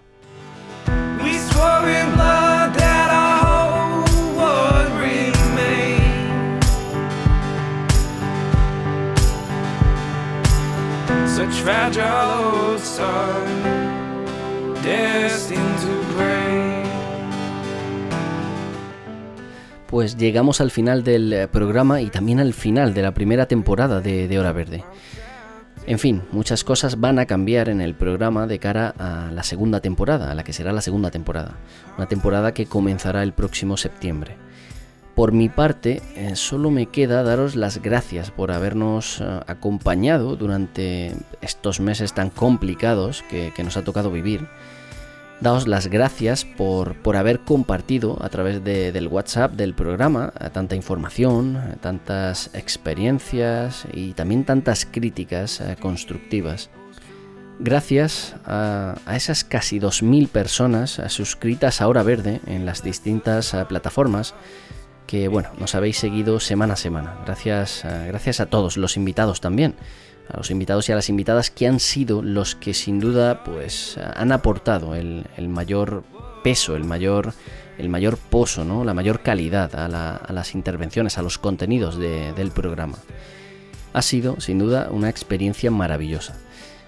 Pues 19.88 20.18
llegamos 20.18 20.60
al 20.60 20.70
final 20.72 21.06
del 21.06 21.32
eh, 21.32 21.48
programa 21.48 22.02
y 22.02 22.10
también 22.10 22.42
al 22.42 22.54
final 22.54 22.94
de 22.94 23.02
la 23.04 23.14
primera 23.14 23.46
temporada 23.46 24.02
de, 24.02 24.28
de 24.28 24.38
Hora 24.38 24.52
Verde. 24.52 24.84
En 25.86 25.98
fin, 25.98 26.24
muchas 26.34 26.66
cosas 26.66 27.00
van 27.00 27.20
a 27.20 27.26
cambiar 27.26 27.70
en 27.70 27.80
el 27.80 27.96
programa 27.96 28.48
de 28.48 28.60
cara 28.60 28.94
a 29.00 29.32
la 29.32 29.44
segunda 29.44 29.80
temporada, 29.80 30.30
a 30.30 30.36
la 30.36 30.44
que 30.44 30.52
será 30.52 30.74
la 30.74 30.82
segunda 30.82 31.10
temporada. 31.10 31.56
Una 31.98 32.08
temporada 32.08 32.54
que 32.54 32.66
comenzará 32.66 33.24
el 33.24 33.32
próximo 33.32 33.78
septiembre. 33.78 34.36
Por 35.18 35.32
mi 35.32 35.50
parte, 35.50 36.04
eh, 36.16 36.36
solo 36.36 36.70
me 36.70 36.86
queda 36.86 37.24
daros 37.24 37.56
las 37.56 37.82
gracias 37.82 38.30
por 38.30 38.52
habernos 38.52 39.20
eh, 39.20 39.40
acompañado 39.48 40.36
durante 40.36 41.16
estos 41.42 41.80
meses 41.80 42.14
tan 42.14 42.30
complicados 42.30 43.24
que, 43.28 43.52
nos 43.64 43.78
ha 43.78 43.84
tocado 43.84 44.12
vivir. 44.12 44.48
Daos 45.42 45.68
las 45.68 45.88
gracias 45.88 46.46
por, 46.46 47.02
por 47.02 47.16
haber 47.16 47.40
compartido 47.40 48.20
a 48.22 48.30
través 48.30 48.64
del 48.64 49.08
WhatsApp 49.08 49.54
del 49.54 49.74
programa 49.74 50.34
eh, 50.40 50.52
tanta 50.54 50.76
información, 50.76 51.80
tantas 51.82 52.52
experiencias 52.54 53.88
y 53.92 54.14
también 54.14 54.44
tantas 54.44 54.86
críticas 54.86 55.64
constructivas. 55.80 56.70
Gracias 57.58 58.36
a, 58.46 59.00
a, 59.08 59.16
esas 59.16 59.44
casi 59.44 59.80
2.000 59.80 60.28
personas 60.28 61.02
suscritas 61.08 61.82
a 61.82 61.88
Hora 61.88 62.04
Verde 62.04 62.40
en 62.46 62.68
las 62.68 62.84
distintas 62.84 63.56
plataformas 63.68 64.36
que 65.08 65.30
bueno, 65.30 65.50
nos 65.58 65.74
habéis 65.74 65.98
seguido 65.98 66.40
semana 66.40 66.74
a 66.74 66.78
semana. 66.78 67.18
Gracias, 67.26 67.84
gracias 67.84 68.40
a 68.42 68.46
todos, 68.46 68.78
los 68.78 68.98
invitados 68.98 69.42
también. 69.42 69.74
A 70.30 70.38
los 70.38 70.52
invitados 70.52 70.90
y 70.90 70.92
a 70.92 70.96
las 70.96 71.08
invitadas 71.08 71.50
que 71.50 71.68
han 71.68 71.80
sido 71.80 72.22
los 72.22 72.56
que 72.56 72.74
sin 72.74 73.00
duda 73.00 73.46
pues 73.46 73.98
han 73.98 74.34
aportado 74.34 74.94
el, 74.94 75.26
mayor 75.48 76.04
peso, 76.44 76.76
el 76.76 76.84
mayor, 76.84 77.34
el 77.78 77.88
mayor 77.88 78.18
pozo, 78.18 78.66
¿no? 78.66 78.84
la 78.84 78.94
mayor 78.94 79.22
calidad 79.22 79.74
a, 79.74 80.34
las 80.34 80.54
intervenciones, 80.54 81.18
a 81.18 81.22
los 81.22 81.38
contenidos 81.38 81.98
del 81.98 82.52
programa. 82.52 82.98
Ha 83.94 84.02
sido 84.02 84.42
sin 84.42 84.60
duda 84.60 84.90
una 84.92 85.10
experiencia 85.10 85.72
maravillosa. 85.72 86.36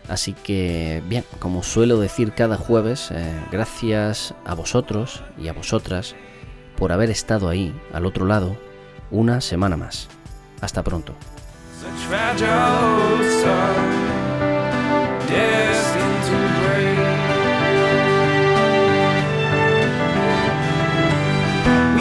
Así 0.09 0.33
que, 0.33 1.01
bien, 1.07 1.23
como 1.39 1.63
suelo 1.63 1.99
decir 1.99 2.33
cada 2.33 2.57
jueves, 2.57 3.09
eh, 3.11 3.31
gracias 3.51 4.33
a 4.43 4.55
vosotros 4.55 5.23
y 5.41 5.47
a 5.47 5.53
vosotras 5.53 6.15
por 6.79 6.93
haber 6.93 7.09
estado 7.09 7.49
ahí, 7.49 7.77
al 7.93 8.05
otro 8.05 8.25
lado, 8.25 8.55
una 9.11 9.41
semana 9.41 9.75
más. 9.75 10.07
Hasta 10.61 10.81
pronto. 10.81 11.13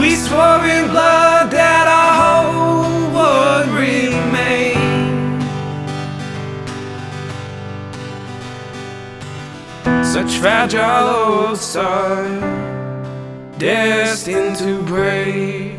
We 0.01 0.15
swore 0.15 0.65
in 0.71 0.89
blood 0.91 1.51
that 1.51 1.87
our 1.89 2.13
hope 2.23 3.13
would 3.13 3.69
remain. 3.77 4.79
Such 10.05 10.39
fragile 10.39 11.11
old. 11.11 12.68
Destined 13.59 14.57
to 14.57 14.83
break. 14.83 15.78